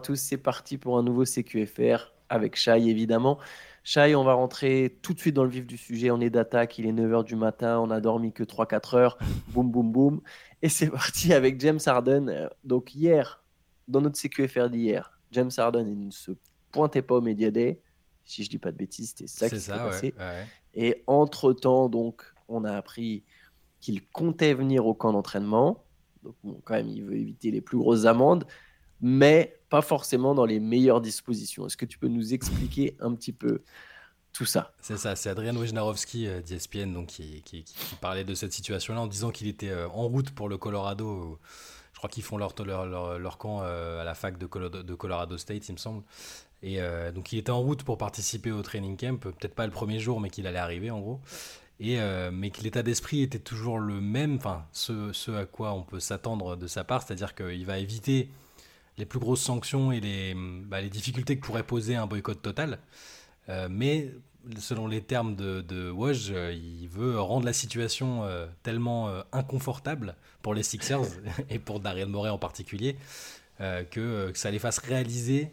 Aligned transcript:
à 0.00 0.02
tous, 0.02 0.16
c'est 0.16 0.38
parti 0.38 0.78
pour 0.78 0.96
un 0.96 1.02
nouveau 1.02 1.24
CQFR 1.26 2.12
avec 2.30 2.56
Shai 2.56 2.88
évidemment. 2.88 3.38
Shai, 3.84 4.14
on 4.14 4.24
va 4.24 4.32
rentrer 4.32 4.98
tout 5.02 5.12
de 5.12 5.20
suite 5.20 5.34
dans 5.34 5.44
le 5.44 5.50
vif 5.50 5.66
du 5.66 5.76
sujet. 5.76 6.10
On 6.10 6.20
est 6.20 6.30
d'attaque, 6.30 6.78
il 6.78 6.86
est 6.86 6.92
9h 6.92 7.24
du 7.24 7.36
matin, 7.36 7.78
on 7.80 7.90
a 7.90 8.00
dormi 8.00 8.32
que 8.32 8.42
3-4 8.42 8.96
heures. 8.96 9.18
boum, 9.48 9.70
boum, 9.70 9.92
boum. 9.92 10.20
Et 10.62 10.70
c'est 10.70 10.88
parti 10.90 11.34
avec 11.34 11.60
James 11.60 11.80
Harden. 11.84 12.48
Donc 12.64 12.94
hier, 12.94 13.44
dans 13.88 14.00
notre 14.00 14.18
CQFR 14.18 14.70
d'hier, 14.70 15.18
James 15.32 15.50
Harden, 15.54 15.86
il 15.86 16.06
ne 16.06 16.10
se 16.10 16.32
pointait 16.72 17.02
pas 17.02 17.16
au 17.16 17.20
Media 17.20 17.50
Day. 17.50 17.82
Si 18.24 18.42
je 18.42 18.48
dis 18.48 18.58
pas 18.58 18.72
de 18.72 18.78
bêtises, 18.78 19.10
c'était 19.10 19.26
ça 19.26 19.50
qui 19.50 19.60
s'est 19.60 19.72
passé. 19.72 20.14
Et 20.72 21.02
entre-temps, 21.06 21.90
donc, 21.90 22.22
on 22.48 22.64
a 22.64 22.72
appris 22.72 23.24
qu'il 23.80 24.06
comptait 24.08 24.54
venir 24.54 24.86
au 24.86 24.94
camp 24.94 25.12
d'entraînement. 25.12 25.84
Donc, 26.22 26.36
quand 26.64 26.74
même, 26.74 26.88
il 26.88 27.02
veut 27.02 27.16
éviter 27.16 27.50
les 27.50 27.60
plus 27.60 27.76
grosses 27.76 28.06
amendes, 28.06 28.46
mais 29.00 29.60
pas 29.70 29.82
forcément 29.82 30.34
dans 30.34 30.44
les 30.44 30.60
meilleures 30.60 31.00
dispositions. 31.00 31.66
Est-ce 31.66 31.76
que 31.76 31.86
tu 31.86 31.98
peux 31.98 32.08
nous 32.08 32.34
expliquer 32.34 32.96
un 33.00 33.14
petit 33.14 33.32
peu 33.32 33.62
tout 34.32 34.44
ça? 34.44 34.72
C'est 34.80 34.98
ça, 34.98 35.16
c'est 35.16 35.30
Adrian 35.30 35.56
Wojnarowski 35.56 36.26
euh, 36.26 36.42
d'ESPN 36.42 36.92
donc, 36.92 37.06
qui, 37.06 37.64
parlait 38.00 38.24
de 38.24 38.34
cette 38.34 38.52
situation-là 38.52 39.00
en 39.00 39.06
disant 39.06 39.30
qu'il 39.30 39.46
était 39.46 39.70
euh, 39.70 39.88
en 39.88 40.08
route 40.08 40.30
pour 40.30 40.48
le 40.48 40.58
Colorado. 40.58 41.38
Je 41.92 41.98
crois 41.98 42.10
qu'ils 42.10 42.22
font 42.22 42.36
leur, 42.36 42.54
camp 43.38 43.60
euh, 43.62 44.00
à 44.00 44.04
la 44.04 44.14
fac 44.14 44.38
de, 44.38 44.46
Colorado 44.46 45.38
State, 45.38 45.68
il 45.68 45.72
me 45.72 45.78
semble. 45.78 46.02
Et 46.62 46.78
donc 47.14 47.32
il 47.32 47.38
était 47.38 47.52
en 47.52 47.62
route 47.62 47.84
pour 47.84 47.96
participer 47.96 48.52
au 48.52 48.60
training 48.60 48.94
camp, 48.94 49.18
peut-être 49.18 49.54
pas 49.54 49.64
le 49.64 49.72
premier 49.72 49.98
jour, 49.98 50.20
mais 50.20 50.28
qu'il 50.28 50.46
allait 50.46 50.58
arriver 50.58 50.90
en 50.90 51.00
gros. 51.00 51.20
Et, 51.78 51.98
mais 52.30 52.50
que 52.50 52.62
l'état 52.62 52.82
d'esprit 52.82 53.22
était 53.22 53.38
toujours 53.38 53.78
le 53.78 53.98
même, 54.02 54.36
enfin 54.36 54.66
ce, 54.72 55.30
à 55.30 55.46
quoi 55.46 55.72
on 55.72 55.82
peut 55.82 56.00
s'attendre 56.00 56.56
de 56.56 56.66
sa 56.66 56.84
part, 56.84 57.02
c'est-à-dire 57.02 57.34
qu'il 57.34 57.64
va 57.64 57.78
éviter 57.78 58.28
les 59.00 59.06
plus 59.06 59.18
grosses 59.18 59.40
sanctions 59.40 59.90
et 59.90 59.98
les, 59.98 60.34
bah, 60.36 60.80
les 60.80 60.90
difficultés 60.90 61.36
que 61.36 61.44
pourrait 61.44 61.64
poser 61.64 61.96
un 61.96 62.06
boycott 62.06 62.40
total. 62.40 62.78
Euh, 63.48 63.68
mais 63.68 64.12
selon 64.58 64.86
les 64.86 65.00
termes 65.00 65.34
de, 65.34 65.62
de 65.62 65.90
Woj, 65.90 66.30
euh, 66.30 66.52
il 66.52 66.88
veut 66.88 67.20
rendre 67.20 67.46
la 67.46 67.52
situation 67.52 68.24
euh, 68.24 68.46
tellement 68.62 69.10
inconfortable 69.32 70.14
pour 70.42 70.54
les 70.54 70.62
Sixers 70.62 71.08
et 71.50 71.58
pour 71.58 71.80
Daryl 71.80 72.06
Morey 72.06 72.30
en 72.30 72.38
particulier 72.38 72.96
que, 73.90 74.32
ça 74.34 74.50
les 74.50 74.58
fasse 74.58 74.78
réaliser 74.78 75.50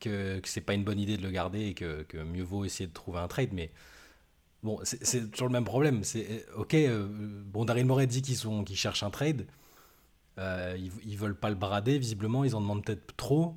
que, 0.00 0.38
que 0.38 0.48
c'est 0.48 0.62
pas 0.62 0.72
une 0.72 0.84
bonne 0.84 0.98
idée 0.98 1.18
de 1.18 1.22
le 1.22 1.30
garder 1.30 1.66
et 1.66 1.74
que, 1.74 2.06
mieux 2.24 2.42
vaut 2.42 2.64
essayer 2.64 2.86
de 2.86 2.94
trouver 2.94 3.18
un 3.18 3.28
trade. 3.28 3.50
Mais 3.52 3.70
bon, 4.62 4.78
c'est 4.84 5.30
toujours 5.30 5.48
le 5.48 5.52
même 5.52 5.66
problème. 5.66 6.02
C'est 6.02 6.46
ok. 6.56 6.74
bon, 7.44 7.66
Daryl 7.66 7.84
Morey 7.84 8.06
dit 8.06 8.22
qu'ils 8.22 8.38
qu'ils 8.64 8.76
cherchent 8.76 9.02
un 9.02 9.10
trade. 9.10 9.46
Euh, 10.38 10.76
ils, 11.04 11.16
veulent 11.16 11.38
pas 11.38 11.50
le 11.50 11.56
brader, 11.56 11.98
visiblement, 11.98 12.44
ils 12.44 12.56
en 12.56 12.60
demandent 12.60 12.84
peut-être 12.84 13.16
trop. 13.16 13.56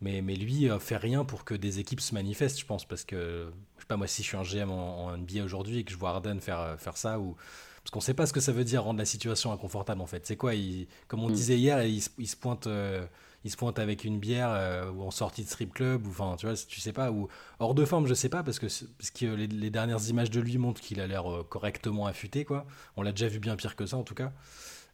Mais, 0.00 0.22
mais 0.22 0.34
lui 0.34 0.70
euh, 0.70 0.78
fait 0.78 0.96
rien 0.96 1.24
pour 1.24 1.44
que 1.44 1.54
des 1.54 1.78
équipes 1.78 2.00
se 2.00 2.14
manifestent, 2.14 2.58
je 2.58 2.66
pense. 2.66 2.84
Parce 2.84 3.04
que, 3.04 3.52
je 3.76 3.82
sais 3.82 3.86
pas, 3.86 3.96
moi, 3.96 4.06
si 4.06 4.22
je 4.22 4.28
suis 4.28 4.36
un 4.36 4.42
GM 4.42 4.70
en, 4.70 5.16
NBA 5.16 5.44
aujourd'hui 5.44 5.78
et 5.78 5.84
que 5.84 5.92
je 5.92 5.96
vois 5.96 6.10
Arden 6.10 6.40
faire, 6.40 6.60
euh, 6.60 6.76
faire 6.76 6.96
ça, 6.96 7.18
ou. 7.18 7.36
Parce 7.82 7.92
qu'on 7.92 8.00
sait 8.00 8.14
pas 8.14 8.26
ce 8.26 8.34
que 8.34 8.40
ça 8.40 8.52
veut 8.52 8.64
dire 8.64 8.84
rendre 8.84 8.98
la 8.98 9.06
situation 9.06 9.52
inconfortable, 9.52 10.02
en 10.02 10.06
fait. 10.06 10.26
C'est 10.26 10.36
quoi 10.36 10.54
il, 10.54 10.86
Comme 11.08 11.22
on 11.22 11.30
mm. 11.30 11.32
disait 11.32 11.58
hier, 11.58 11.82
il, 11.82 12.02
il 12.18 12.28
se 12.28 12.36
pointe. 12.36 12.68
il 13.44 13.50
se 13.50 13.56
pointe 13.56 13.78
avec 13.78 14.04
une 14.04 14.18
bière 14.18 14.92
ou 14.94 15.02
en 15.02 15.10
sortie 15.10 15.44
de 15.44 15.48
strip 15.48 15.72
club, 15.72 16.06
ou 16.06 16.10
enfin, 16.10 16.36
tu 16.36 16.46
vois, 16.46 16.54
tu 16.56 16.80
sais 16.80 16.92
pas, 16.92 17.10
ou 17.10 17.28
hors 17.58 17.74
de 17.74 17.86
forme, 17.86 18.06
je 18.06 18.12
sais 18.12 18.28
pas, 18.28 18.42
parce 18.42 18.58
que, 18.58 18.66
parce 18.98 19.10
que 19.10 19.24
les, 19.24 19.46
les 19.46 19.70
dernières 19.70 20.06
images 20.08 20.30
de 20.30 20.40
lui 20.40 20.58
montrent 20.58 20.82
qu'il 20.82 21.00
a 21.00 21.06
l'air 21.06 21.24
correctement 21.48 22.06
affûté, 22.06 22.44
quoi. 22.44 22.66
On 22.96 23.02
l'a 23.02 23.12
déjà 23.12 23.28
vu 23.28 23.38
bien 23.38 23.56
pire 23.56 23.76
que 23.76 23.86
ça, 23.86 23.96
en 23.96 24.02
tout 24.02 24.14
cas. 24.14 24.30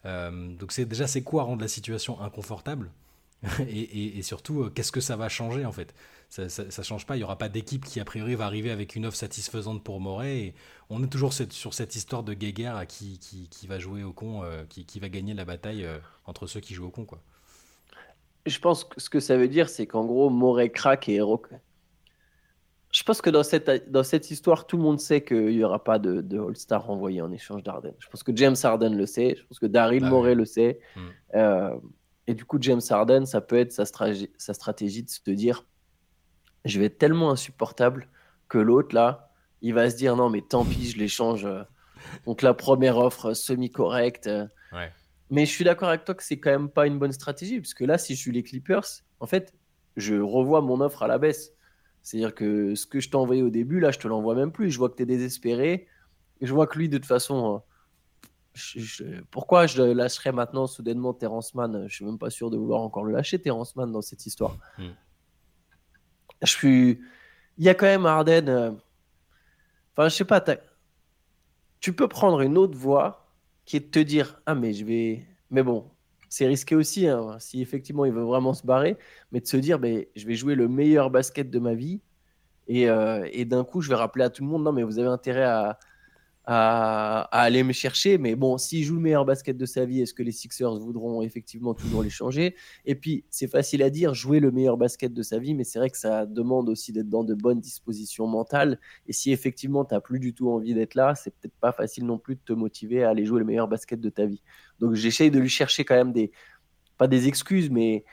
Euh, 0.07 0.55
donc 0.55 0.73
c'est 0.73 0.85
déjà 0.85 1.07
c'est 1.07 1.23
quoi 1.23 1.43
rendre 1.43 1.63
la 1.63 1.69
situation 1.69 2.21
inconfortable 2.21 2.91
et, 3.69 4.23
surtout 4.23 4.63
euh, 4.63 4.71
qu'est-ce 4.71 4.93
que 4.93 5.01
ça 5.01 5.17
va 5.17 5.29
changer 5.29 5.67
en 5.67 5.73
fait? 5.73 5.95
Ça, 6.29 6.49
ça, 6.49 6.83
change 6.83 7.07
pas, 7.07 7.17
il 7.17 7.21
y 7.21 7.23
aura 7.23 7.39
pas 7.39 7.49
d'équipe 7.49 7.85
qui 7.85 8.01
a 8.01 8.05
priori 8.05 8.35
va 8.35 8.47
arriver 8.47 8.73
avec 8.73 8.97
une 8.97 9.07
offre 9.07 9.17
satisfaisante 9.17 9.85
pour 9.85 10.01
Moret 10.01 10.39
et 10.39 10.55
on 10.91 11.05
est 11.05 11.07
toujours 11.07 11.33
sur 11.33 11.73
cette 11.73 11.95
histoire 11.95 12.25
de 12.25 12.35
guéguerre 12.35 12.75
à 12.75 12.85
qui, 12.85 13.21
qui, 13.21 13.67
va 13.69 13.79
jouer 13.79 14.03
au 14.03 14.13
con, 14.13 14.43
euh, 14.43 14.65
qui, 14.69 14.85
qui, 14.87 14.99
va 14.99 15.09
gagner 15.09 15.35
la 15.35 15.45
bataille 15.45 15.87
entre 16.25 16.49
ceux 16.49 16.59
qui 16.59 16.75
jouent 16.75 16.87
au 16.87 16.91
con 16.91 17.05
quoi. 17.05 17.21
Je 18.45 18.59
pense 18.59 18.85
que 18.85 19.01
ce 19.01 19.09
que 19.09 19.21
ça 19.21 19.37
veut 19.37 19.49
dire 19.49 19.69
c'est 19.69 19.87
qu'en 19.87 20.05
gros 20.05 20.31
Moret 20.31 20.71
craque 20.71 21.09
et 21.09 21.21
je 22.97 23.03
pense 23.03 23.21
que 23.21 23.29
dans 23.29 23.43
cette, 23.43 23.91
dans 23.91 24.03
cette 24.03 24.31
histoire, 24.31 24.67
tout 24.67 24.79
le 24.79 24.83
monde 24.83 24.99
sait 24.99 25.23
qu'il 25.23 25.49
n'y 25.49 25.63
aura 25.63 25.85
pas 25.85 25.99
de, 25.99 26.23
de 26.23 26.41
All-Star 26.41 26.89
envoyé 26.89 27.21
en 27.21 27.31
échange 27.31 27.63
d'Arden. 27.63 27.93
Je 27.99 28.09
pense 28.09 28.23
que 28.23 28.35
James 28.35 28.57
Harden 28.63 28.97
le 28.97 29.05
sait. 29.05 29.35
Je 29.37 29.45
pense 29.45 29.59
que 29.59 29.67
Daryl 29.67 30.01
bah 30.01 30.09
Morey 30.09 30.35
le 30.35 30.47
sait. 30.47 30.81
Hmm. 30.97 31.09
Euh, 31.35 31.77
et 32.27 32.33
du 32.33 32.47
coup, 32.47 32.57
James 32.59 32.81
Harden, 32.89 33.27
ça 33.27 33.43
peut 33.43 33.59
être 33.59 33.71
sa, 33.71 33.85
sa 33.85 34.55
stratégie 34.55 35.03
de 35.03 35.11
se 35.11 35.31
dire 35.31 35.67
je 36.65 36.81
vais 36.81 36.87
être 36.87 36.97
tellement 36.97 37.31
insupportable 37.31 38.09
que 38.49 38.57
l'autre, 38.57 38.95
là, 38.95 39.31
il 39.61 39.75
va 39.75 39.91
se 39.91 39.97
dire 39.97 40.17
non, 40.17 40.31
mais 40.31 40.41
tant 40.41 40.65
pis, 40.65 40.89
je 40.89 40.97
l'échange. 40.97 41.45
Euh, 41.45 41.65
donc 42.25 42.41
la 42.41 42.55
première 42.55 42.97
offre 42.97 43.35
semi-correcte. 43.35 44.31
Mais 45.29 45.45
je 45.45 45.51
suis 45.51 45.65
d'accord 45.65 45.91
avec 45.91 46.07
toi 46.07 46.15
que 46.15 46.23
c'est 46.23 46.41
quand 46.41 46.51
même 46.51 46.71
pas 46.71 46.87
une 46.87 46.99
bonne 46.99 47.13
stratégie, 47.13 47.61
parce 47.61 47.75
que 47.75 47.85
là, 47.85 47.99
si 47.99 48.15
je 48.15 48.21
suis 48.21 48.33
les 48.33 48.43
Clippers, 48.43 48.87
en 49.21 49.27
fait, 49.27 49.53
je 49.97 50.15
revois 50.15 50.63
mon 50.63 50.81
offre 50.81 51.03
à 51.03 51.09
la 51.09 51.19
baisse. 51.19 51.53
C'est-à-dire 52.07 52.37
que 52.37 52.77
ce 52.77 52.87
que 52.87 53.01
je 53.01 53.11
t'ai 53.11 53.17
envoyé 53.17 53.43
au 53.43 53.51
début, 53.51 53.81
là, 53.81 53.91
je 53.91 53.99
te 53.99 54.07
l'envoie 54.07 54.37
même 54.37 54.53
plus. 54.53 54.71
Je 54.71 54.79
vois 54.79 54.89
que 54.89 54.95
tu 54.95 55.03
es 55.03 55.07
désespéré. 55.07 55.89
Et 56.41 56.47
je 56.47 56.55
vois 56.55 56.69
que 56.69 56.79
lui, 56.79 56.89
de 56.89 56.99
toute 56.99 57.07
façon, 57.07 57.61
euh, 58.77 59.21
pourquoi 59.33 59.67
je 59.67 59.83
lâcherais 59.83 60.31
maintenant 60.31 60.69
soudainement 60.69 61.15
Terrence 61.15 61.53
Mann? 61.57 61.89
Je 61.89 61.95
suis 61.97 62.05
même 62.05 62.17
pas 62.17 62.31
sûr 62.31 62.49
de 62.49 62.57
vouloir 62.57 62.81
encore 62.81 63.03
le 63.03 63.13
lâcher, 63.13 63.41
Terrence 63.41 63.75
Mann, 63.75 63.91
dans 63.91 64.03
cette 64.03 64.25
histoire. 64.25 64.57
Hmm. 64.79 64.91
Je 66.43 66.47
suis. 66.47 67.01
Il 67.59 67.65
y 67.65 67.69
a 67.69 67.75
quand 67.75 67.87
même 67.87 68.07
Arden. 68.07 68.49
Euh, 68.49 68.71
enfin, 69.97 70.09
je 70.09 70.15
sais 70.15 70.25
pas. 70.25 70.45
Tu 71.81 71.93
peux 71.93 72.07
prendre 72.07 72.41
une 72.41 72.57
autre 72.57 72.79
voie 72.79 73.33
qui 73.65 73.79
est 73.79 73.81
de 73.81 73.91
te 73.91 73.99
dire 73.99 74.41
Ah, 74.47 74.55
mais 74.55 74.75
je 74.75 74.85
vais. 74.85 75.27
Mais 75.51 75.65
bon, 75.65 75.91
c'est 76.29 76.47
risqué 76.47 76.75
aussi, 76.75 77.07
hein, 77.09 77.37
si 77.39 77.63
effectivement 77.63 78.05
il 78.05 78.13
veut 78.13 78.23
vraiment 78.23 78.55
se 78.55 78.67
barrer, 78.67 78.97
mais 79.33 79.41
de 79.41 79.47
se 79.47 79.57
dire, 79.57 79.79
ben, 79.79 80.05
je 80.17 80.27
vais 80.27 80.35
jouer 80.35 80.55
le 80.55 80.69
meilleur 80.69 81.11
basket 81.11 81.51
de 81.51 81.59
ma 81.59 81.75
vie, 81.75 82.01
et, 82.69 82.89
euh, 82.89 83.29
et 83.33 83.45
d'un 83.45 83.65
coup, 83.65 83.81
je 83.81 83.89
vais 83.89 83.95
rappeler 83.95 84.25
à 84.25 84.31
tout 84.31 84.43
le 84.43 84.49
monde, 84.51 84.65
non, 84.65 84.73
mais 84.73 84.83
vous 84.83 84.99
avez 84.99 85.09
intérêt 85.09 85.45
à, 85.45 85.79
à, 86.47 87.23
aller 87.33 87.63
me 87.65 87.73
chercher. 87.73 88.19
Mais 88.19 88.37
bon, 88.37 88.57
s'il 88.57 88.85
joue 88.85 88.95
le 88.95 89.01
meilleur 89.01 89.25
basket 89.25 89.57
de 89.57 89.67
sa 89.67 89.85
vie, 89.85 90.01
est-ce 90.01 90.15
que 90.15 90.23
les 90.23 90.33
Sixers 90.33 90.79
voudront 90.79 91.23
effectivement 91.23 91.75
toujours 91.75 92.03
les 92.03 92.11
changer? 92.11 92.55
Et 92.85 92.95
puis, 92.95 93.25
c'est 93.31 93.49
facile 93.49 93.83
à 93.83 93.91
dire, 93.91 94.15
jouer 94.15 94.41
le 94.41 94.51
meilleur 94.53 94.77
basket 94.77 95.13
de 95.13 95.23
sa 95.23 95.39
vie, 95.39 95.55
mais 95.55 95.65
c'est 95.65 95.79
vrai 95.79 95.91
que 95.91 95.99
ça 95.99 96.25
demande 96.25 96.69
aussi 96.69 96.93
d'être 96.93 97.11
dans 97.11 97.25
de 97.25 97.35
bonnes 97.35 97.61
dispositions 97.61 98.27
mentales. 98.27 98.81
Et 99.07 99.13
si 99.13 99.33
effectivement, 99.33 99.85
tu 99.85 99.95
n'as 99.95 100.01
plus 100.01 100.21
du 100.21 100.35
tout 100.35 100.51
envie 100.51 100.75
d'être 100.75 100.95
là, 100.95 101.15
c'est 101.15 101.35
peut-être 101.35 101.57
pas 101.61 101.73
facile 101.73 102.07
non 102.07 102.19
plus 102.19 102.37
de 102.37 102.41
te 102.45 102.53
motiver 102.53 103.03
à 103.03 103.11
aller 103.11 103.27
jouer 103.27 103.41
le 103.41 103.47
meilleur 103.47 103.69
basket 103.69 104.01
de 104.01 104.09
ta 104.09 104.27
vie. 104.27 104.43
Donc, 104.79 104.95
j'essaye 104.95 105.31
de 105.31 105.39
lui 105.39 105.49
chercher 105.49 105.85
quand 105.85 105.97
même 105.97 106.13
des, 106.13 106.31
pas 106.97 107.09
des 107.09 107.27
excuses, 107.27 107.71
mais 107.71 108.05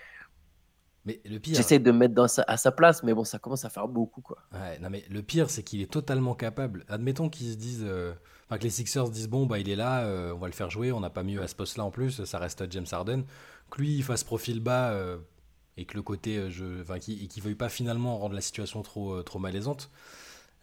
mais 1.05 1.21
le 1.25 1.39
pire. 1.39 1.55
J'essaie 1.55 1.79
de 1.79 1.91
me 1.91 1.97
mettre 1.97 2.13
dans 2.13 2.27
à 2.47 2.57
sa 2.57 2.71
place, 2.71 3.03
mais 3.03 3.13
bon, 3.13 3.23
ça 3.23 3.39
commence 3.39 3.65
à 3.65 3.69
faire 3.69 3.87
beaucoup, 3.87 4.21
quoi. 4.21 4.37
Ouais, 4.53 4.79
non, 4.79 4.89
mais 4.89 5.03
le 5.09 5.21
pire, 5.21 5.49
c'est 5.49 5.63
qu'il 5.63 5.81
est 5.81 5.91
totalement 5.91 6.33
capable. 6.33 6.85
Admettons 6.87 7.29
qu'ils 7.29 7.51
se 7.51 7.57
disent. 7.57 7.85
Euh, 7.85 8.13
enfin, 8.45 8.57
que 8.57 8.63
les 8.63 8.69
Sixers 8.69 9.09
disent 9.09 9.27
bon, 9.27 9.45
bah, 9.45 9.59
il 9.59 9.69
est 9.69 9.75
là, 9.75 10.05
euh, 10.05 10.33
on 10.33 10.37
va 10.37 10.47
le 10.47 10.53
faire 10.53 10.69
jouer, 10.69 10.91
on 10.91 11.01
n'a 11.01 11.09
pas 11.09 11.23
mieux 11.23 11.41
à 11.41 11.47
ce 11.47 11.55
poste-là 11.55 11.83
en 11.83 11.91
plus, 11.91 12.23
ça 12.23 12.39
reste 12.39 12.71
James 12.71 12.85
Harden. 12.89 13.23
Que 13.69 13.81
lui, 13.81 13.95
il 13.95 14.03
fasse 14.03 14.23
profil 14.23 14.61
bas 14.61 14.91
euh, 14.91 15.17
et 15.75 15.85
que 15.85 15.95
le 15.95 16.03
côté. 16.03 16.49
je, 16.49 16.81
enfin, 16.81 16.99
qu'il 16.99 17.27
ne 17.35 17.41
veuille 17.41 17.55
pas 17.55 17.69
finalement 17.69 18.17
rendre 18.17 18.35
la 18.35 18.41
situation 18.41 18.81
trop, 18.81 19.21
trop 19.23 19.39
malaisante. 19.39 19.89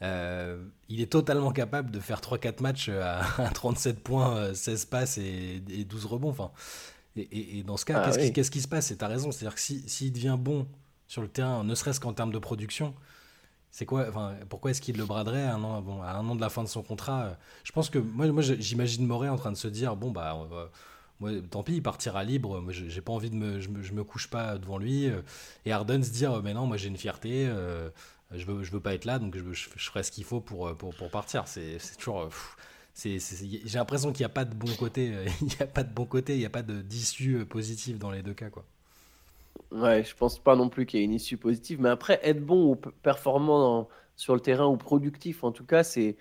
il 0.01 1.01
est 1.01 1.13
totalement 1.13 1.53
capable 1.53 1.91
de 1.91 2.01
faire 2.01 2.21
3-4 2.21 2.63
matchs 2.63 2.89
à, 2.89 3.51
37 3.55 4.03
points, 4.03 4.55
16 4.55 4.87
passes 4.87 5.19
et, 5.19 5.63
et 5.69 5.85
12 5.85 6.07
rebonds. 6.07 6.31
Enfin. 6.31 6.51
Et, 7.17 7.63
dans 7.65 7.77
ce 7.77 7.85
cas, 7.85 8.03
ah 8.05 8.11
qu'est-ce, 8.13 8.51
qui, 8.51 8.61
se 8.61 8.69
passe 8.69 8.91
Et 8.91 8.97
tu 8.97 9.05
as 9.05 9.09
raison, 9.09 9.33
c'est-à-dire 9.33 9.55
que 9.55 9.61
s'il 9.61 10.13
devient 10.13 10.37
bon 10.39 10.67
sur 11.09 11.23
le 11.23 11.29
terrain, 11.29 11.65
ne 11.65 11.75
serait-ce 11.75 11.99
qu'en 11.99 12.13
termes 12.13 12.33
de 12.33 12.39
production, 12.39 12.95
c'est 13.71 13.85
quoi 13.85 14.07
enfin, 14.09 14.35
Pourquoi 14.49 14.71
est-ce 14.71 14.81
qu'il 14.81 14.97
le 14.97 15.05
braderait 15.05 15.43
à 15.43 15.55
un, 15.55 15.63
an, 15.65 15.81
bon, 15.83 16.03
à 16.03 16.13
un 16.13 16.29
an 16.29 16.37
de 16.37 16.41
la 16.41 16.51
fin 16.51 16.63
de 16.63 16.69
son 16.69 16.83
contrat 16.83 17.37
Je 17.65 17.73
pense 17.73 17.91
que 17.91 17.99
moi, 17.99 18.27
moi 18.29 18.43
j'imagine 18.43 19.07
Moret 19.07 19.29
en 19.29 19.37
train 19.37 19.51
de 19.51 19.57
se 19.57 19.69
dire 19.69 19.97
bon, 19.97 20.11
bah, 20.11 20.37
moi, 21.19 21.31
tant 21.51 21.63
pis, 21.63 21.75
il 21.75 21.83
partira 21.83 22.23
libre. 22.25 22.61
Moi, 22.61 22.73
j'ai 22.73 23.01
pas 23.01 23.13
envie 23.13 23.31
de 23.31 23.37
me. 23.37 23.61
Je, 23.61 23.69
me. 23.69 24.05
couche 24.05 24.29
pas 24.29 24.57
devant 24.57 24.79
lui. 24.79 25.11
Et 25.65 25.73
Arden 25.73 26.03
se 26.03 26.11
dire 26.11 26.41
mais 26.43 26.55
non, 26.55 26.67
moi 26.67 26.77
j'ai 26.77 26.89
une 26.89 26.97
fierté. 26.97 27.47
Euh, 27.49 27.91
je 28.33 28.47
veux, 28.47 28.63
je 28.63 28.71
veux 28.71 28.81
pas 28.81 28.95
être 28.95 29.05
là, 29.05 29.19
donc 29.19 29.37
je, 29.37 29.53
je, 29.53 29.91
ferai 29.91 30.05
ce 30.05 30.13
qu'il 30.13 30.23
faut 30.23 30.41
pour, 30.41 30.77
pour, 30.77 30.95
pour 30.95 31.11
partir. 31.11 31.49
C'est 31.49 31.79
toujours 31.99 32.31
j'ai 33.09 33.79
l'impression 33.79 34.13
qu'il 34.13 34.23
n'y 34.23 34.31
a 34.31 34.35
pas 34.35 34.45
de 34.45 34.55
bon 34.55 34.73
côté. 34.79 35.13
Euh, 35.15 35.27
il 35.41 35.47
n'y 35.47 35.57
a 35.61 35.67
pas 35.67 35.83
de 35.83 35.93
bon 35.93 36.05
côté, 36.05 36.35
il 36.35 36.39
n'y 36.39 36.47
a 36.47 36.51
pas 36.51 36.63
d'issue 36.63 37.39
euh, 37.39 37.45
positive 37.45 37.99
dans 37.99 38.11
les 38.11 38.23
deux 38.23 38.35
cas. 38.35 38.51
Quoi. 38.51 38.65
Ouais, 39.73 40.05
je 40.05 40.15
pense 40.15 40.39
pas 40.39 40.57
non 40.57 40.69
plus 40.69 40.87
qu'il 40.87 41.01
y 41.01 41.03
ait 41.03 41.07
une 41.07 41.15
issue 41.15 41.37
positive. 41.37 41.81
Mais 41.81 41.89
après, 41.89 42.21
être 42.23 42.45
bon 42.45 42.73
ou 42.73 42.77
performant 42.77 43.89
sur 44.17 44.35
le 44.35 44.41
terrain 44.41 44.67
ou 44.67 44.77
productif, 44.77 45.45
en 45.45 45.53
tout 45.53 45.65
cas, 45.65 45.83
c'est 45.83 46.17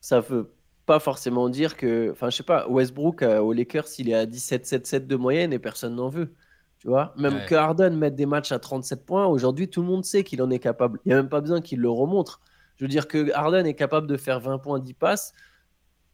ça 0.00 0.20
veut 0.20 0.52
pas 0.86 1.00
forcément 1.00 1.48
dire 1.48 1.76
que. 1.76 2.10
Enfin, 2.12 2.30
je 2.30 2.36
sais 2.36 2.42
pas, 2.42 2.68
Westbrook 2.68 3.22
euh, 3.22 3.40
au 3.40 3.52
Lakers, 3.52 3.88
il 3.98 4.10
est 4.10 4.14
à 4.14 4.26
17-7-7 4.26 5.06
de 5.06 5.16
moyenne 5.16 5.52
et 5.52 5.58
personne 5.58 5.94
n'en 5.96 6.08
veut. 6.08 6.34
Tu 6.78 6.88
vois, 6.88 7.14
même 7.16 7.46
que 7.46 7.54
Harden 7.54 7.90
mette 7.96 8.16
des 8.16 8.26
matchs 8.26 8.50
à 8.50 8.58
37 8.58 9.06
points, 9.06 9.26
aujourd'hui, 9.26 9.68
tout 9.68 9.82
le 9.82 9.86
monde 9.86 10.04
sait 10.04 10.24
qu'il 10.24 10.42
en 10.42 10.50
est 10.50 10.58
capable. 10.58 10.98
Il 11.04 11.10
n'y 11.10 11.12
a 11.12 11.16
même 11.16 11.28
pas 11.28 11.40
besoin 11.40 11.60
qu'il 11.60 11.78
le 11.78 11.88
remontre. 11.88 12.40
Je 12.76 12.84
veux 12.84 12.88
dire 12.88 13.06
que 13.06 13.32
Harden 13.32 13.64
est 13.66 13.74
capable 13.74 14.08
de 14.08 14.16
faire 14.16 14.40
20 14.40 14.58
points, 14.58 14.80
10 14.80 14.94
passes. 14.94 15.32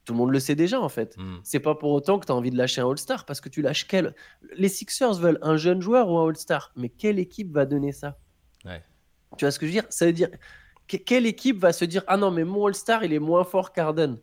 Tout 0.08 0.14
le 0.14 0.20
monde 0.20 0.30
le 0.30 0.40
sait 0.40 0.54
déjà, 0.54 0.80
en 0.80 0.88
fait. 0.88 1.18
Hmm. 1.18 1.36
C'est 1.42 1.60
pas 1.60 1.74
pour 1.74 1.92
autant 1.92 2.18
que 2.18 2.24
tu 2.24 2.32
as 2.32 2.34
envie 2.34 2.50
de 2.50 2.56
lâcher 2.56 2.80
un 2.80 2.88
All-Star, 2.88 3.26
parce 3.26 3.42
que 3.42 3.50
tu 3.50 3.60
lâches 3.60 3.86
quel. 3.86 4.14
Les 4.56 4.70
Sixers 4.70 5.12
veulent 5.12 5.38
un 5.42 5.58
jeune 5.58 5.82
joueur 5.82 6.08
ou 6.08 6.16
un 6.16 6.26
All-Star. 6.26 6.72
Mais 6.76 6.88
quelle 6.88 7.18
équipe 7.18 7.52
va 7.52 7.66
donner 7.66 7.92
ça? 7.92 8.16
Tu 9.36 9.44
vois 9.44 9.50
ce 9.50 9.58
que 9.58 9.66
je 9.66 9.72
veux 9.72 9.80
dire? 9.82 9.86
Ça 9.90 10.06
veut 10.06 10.14
dire. 10.14 10.30
quelle 10.86 11.26
équipe 11.26 11.58
va 11.58 11.74
se 11.74 11.84
dire 11.84 12.04
Ah 12.06 12.16
non, 12.16 12.30
mais 12.30 12.44
mon 12.44 12.64
All-Star, 12.64 13.04
il 13.04 13.12
est 13.12 13.18
moins 13.18 13.44
fort 13.44 13.74
qu'Harden? 13.74 14.16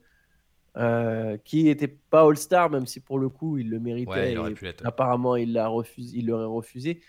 Euh, 0.75 1.37
qui 1.45 1.65
n'était 1.65 1.87
pas 1.87 2.27
All-Star, 2.27 2.71
même 2.71 2.87
si 2.87 2.99
pour 2.99 3.19
le 3.19 3.29
coup 3.29 3.59
il 3.59 3.69
le 3.69 3.79
méritait. 3.79 4.35
apparemment, 4.83 5.35
il 5.35 5.53
l'a 5.53 5.67
refusé, 5.67 6.17
il 6.17 6.25
l'aurait 6.25 6.45
refusé. 6.45 6.99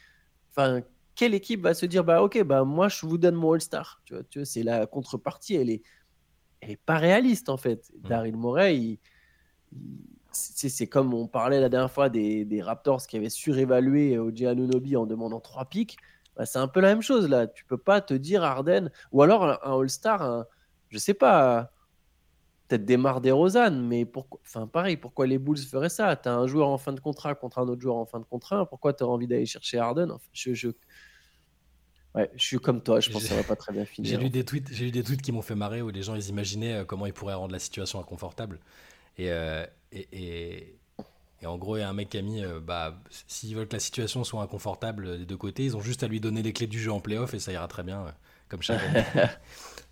Enfin, 0.50 0.82
quelle 1.14 1.32
équipe 1.32 1.62
va 1.62 1.72
se 1.72 1.86
dire 1.86 2.04
bah 2.04 2.22
ok, 2.22 2.42
bah 2.42 2.62
moi 2.64 2.88
je 2.88 3.06
vous 3.06 3.16
donne 3.16 3.36
mon 3.36 3.54
All-Star? 3.54 4.02
Tu 4.04 4.12
vois, 4.12 4.22
tu 4.24 4.40
vois 4.40 4.44
c'est 4.44 4.62
la 4.62 4.84
contrepartie. 4.84 5.54
Elle 5.54 5.70
est, 5.70 5.82
elle 6.60 6.72
est 6.72 6.76
pas 6.76 6.96
réaliste 6.96 7.48
en 7.48 7.56
fait. 7.56 7.90
Mm. 8.02 8.08
Daryl 8.08 8.36
Morey, 8.36 8.98
c'est 10.32 10.86
comme 10.86 11.14
on 11.14 11.26
parlait 11.28 11.60
la 11.60 11.68
dernière 11.68 11.90
fois 11.90 12.08
des, 12.08 12.44
des 12.44 12.62
Raptors 12.62 13.06
qui 13.06 13.16
avaient 13.16 13.30
surévalué 13.30 14.18
OJ 14.18 14.42
Anunobi 14.42 14.96
en 14.96 15.06
demandant 15.06 15.40
trois 15.40 15.64
pics. 15.64 15.96
Bah, 16.36 16.44
c'est 16.44 16.58
un 16.58 16.68
peu 16.68 16.80
la 16.80 16.88
même 16.88 17.02
chose 17.02 17.28
là. 17.28 17.46
Tu 17.46 17.64
peux 17.64 17.78
pas 17.78 18.00
te 18.00 18.14
dire 18.14 18.44
Arden 18.44 18.90
ou 19.12 19.22
alors 19.22 19.44
un, 19.44 19.80
All-Star, 19.80 20.44
je 20.88 20.98
sais 20.98 21.14
pas 21.14 21.72
peut-être 22.68 22.84
démarre 22.84 23.20
des 23.20 23.30
Rosanne, 23.30 23.86
mais 23.86 24.04
pourquoi, 24.04 24.40
enfin 24.44 24.66
pareil, 24.66 24.96
pourquoi 24.96 25.26
les 25.26 25.38
Bulls 25.38 25.58
feraient 25.58 25.88
ça? 25.88 26.16
Tu 26.16 26.28
as 26.28 26.34
un 26.34 26.46
joueur 26.46 26.68
en 26.68 26.78
fin 26.78 26.92
de 26.92 27.00
contrat 27.00 27.34
contre 27.34 27.58
un 27.58 27.68
autre 27.68 27.80
joueur 27.80 27.96
en 27.96 28.06
fin 28.06 28.18
de 28.18 28.24
contrat, 28.24 28.68
pourquoi 28.68 28.92
tu 28.92 29.04
as 29.04 29.06
envie 29.06 29.26
d'aller 29.26 29.46
chercher 29.46 29.80
je, 30.32 30.54
je... 30.54 30.68
Ouais, 32.16 32.30
je 32.34 32.44
suis 32.44 32.58
comme 32.58 32.82
toi, 32.82 32.98
je 32.98 33.10
pense 33.10 33.22
que 33.22 33.28
ça 33.28 33.36
va 33.36 33.42
pas 33.42 33.56
très 33.56 33.74
bien 33.74 33.84
finir. 33.84 34.10
J'ai 34.10 34.16
lu 34.16 34.30
des 34.30 34.42
tweets, 34.42 34.72
j'ai 34.72 34.86
lu 34.86 34.90
des 34.90 35.02
tweets 35.02 35.20
qui 35.20 35.32
m'ont 35.32 35.42
fait 35.42 35.54
marrer 35.54 35.82
où 35.82 35.90
les 35.90 36.02
gens 36.02 36.14
ils 36.14 36.28
imaginaient 36.28 36.76
euh, 36.76 36.84
comment 36.84 37.04
ils 37.04 37.12
pourraient 37.12 37.34
rendre 37.34 37.52
la 37.52 37.58
situation 37.58 38.00
inconfortable. 38.00 38.58
Et, 39.18 39.30
euh, 39.30 39.66
et, 39.92 40.08
et, 40.12 40.78
et, 41.46 41.48
en 41.48 41.58
gros, 41.58 41.76
il 41.76 41.80
y 41.80 41.82
a 41.82 41.88
un 41.88 41.92
mec 41.92 42.10
qui 42.10 42.18
a 42.18 42.22
mis, 42.22 42.44
euh, 42.44 42.60
bah, 42.60 43.00
s'ils 43.26 43.54
veulent 43.54 43.68
que 43.68 43.74
la 43.74 43.80
situation 43.80 44.24
soit 44.24 44.42
inconfortable 44.42 45.18
des 45.18 45.26
deux 45.26 45.36
côtés, 45.36 45.64
ils 45.64 45.76
ont 45.76 45.80
juste 45.80 46.02
à 46.02 46.08
lui 46.08 46.20
donner 46.20 46.42
les 46.42 46.52
clés 46.52 46.66
du 46.66 46.80
jeu 46.80 46.92
en 46.92 47.00
playoff 47.00 47.34
et 47.34 47.38
ça 47.38 47.52
ira 47.52 47.68
très 47.68 47.82
bien, 47.82 48.04
comme 48.48 48.62
chaque 48.62 48.80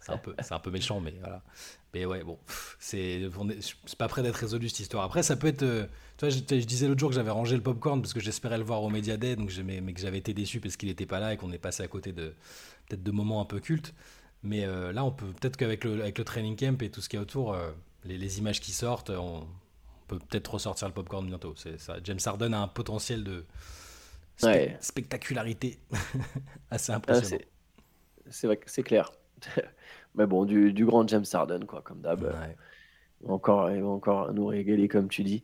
C'est 0.05 0.13
un, 0.13 0.19
peu, 0.19 0.35
un 0.51 0.59
peu 0.59 0.71
méchant, 0.71 1.01
mais 1.01 1.15
voilà. 1.19 1.43
Mais 1.95 2.05
ouais, 2.05 2.23
bon, 2.25 2.39
c'est 2.79 3.23
pas 3.97 4.07
prêt 4.07 4.23
d'être 4.23 4.37
résolu 4.37 4.69
cette 4.69 4.81
histoire. 4.81 5.03
Après, 5.03 5.23
ça 5.23 5.35
peut 5.35 5.47
être. 5.47 5.63
Euh, 5.63 5.87
tu 6.19 6.27
vois, 6.27 6.29
je, 6.29 6.41
disais 6.41 6.89
l'autre 6.89 7.01
jour 7.01 7.09
que 7.09 7.15
j'avais 7.15 7.31
rangé 7.31 7.57
le 7.57 7.63
popcorn 7.63 8.03
parce 8.03 8.13
que 8.13 8.21
j'espérais 8.21 8.59
le 8.59 8.65
voir 8.65 8.83
au 8.83 8.91
Media 8.91 9.17
Day, 9.17 9.35
donc 9.35 9.51
mais, 9.65 9.81
mais 9.81 9.95
que 9.95 10.01
j'avais 10.01 10.19
été 10.19 10.35
déçu 10.35 10.61
parce 10.61 10.77
qu'il 10.77 10.91
n'était 10.91 11.07
pas 11.07 11.21
là 11.21 11.33
et 11.33 11.39
qu'on 11.39 11.53
est 11.53 11.59
passé 11.59 11.83
à 11.83 11.89
côté 11.89 12.13
de 12.13 12.35
peut-être 12.87 13.03
de 13.03 13.11
moments 13.13 13.41
un 13.41 13.47
peu 13.47 13.61
cultes. 13.61 13.95
Mais 14.43 14.67
euh, 14.67 14.93
là, 14.93 15.05
on 15.05 15.11
peut 15.11 15.33
peut-être 15.41 15.57
qu'avec 15.57 15.85
le, 15.85 16.03
avec 16.03 16.19
le 16.19 16.25
training 16.25 16.55
camp 16.55 16.83
et 16.83 16.91
tout 16.91 17.01
ce 17.01 17.09
qui 17.09 17.17
est 17.17 17.21
autour, 17.21 17.55
euh, 17.55 17.71
les, 18.05 18.19
les, 18.19 18.39
images 18.39 18.61
qui 18.61 18.73
sortent, 18.73 19.09
on, 19.09 19.47
peut 20.07 20.19
peut-être 20.19 20.55
ressortir 20.55 20.89
le 20.89 20.95
popcorn 20.95 21.27
bientôt. 21.27 21.55
C'est 21.57 21.79
ça. 21.79 21.97
James 22.05 22.19
Harden 22.25 22.55
a 22.55 22.61
un 22.61 22.69
potentiel 22.69 23.25
de 23.25 23.45
spectacularité 24.81 25.79
assez 26.71 26.93
ah, 26.93 26.97
impressionnant. 26.97 27.43
c'est 28.31 28.83
clair. 28.83 29.13
Mais 30.15 30.27
bon, 30.27 30.45
du, 30.45 30.73
du, 30.73 30.87
grand 30.87 31.07
James 31.09 31.25
Harden, 31.33 31.65
quoi, 31.67 31.83
comme 31.83 32.01
d'hab. 32.01 32.33
Encore, 33.27 33.71
il 33.71 33.83
va 33.83 33.89
encore 33.89 34.35
nous 34.35 34.47
régaler, 34.47 34.87
comme 34.87 35.09
tu 35.09 35.23
dis. 35.23 35.43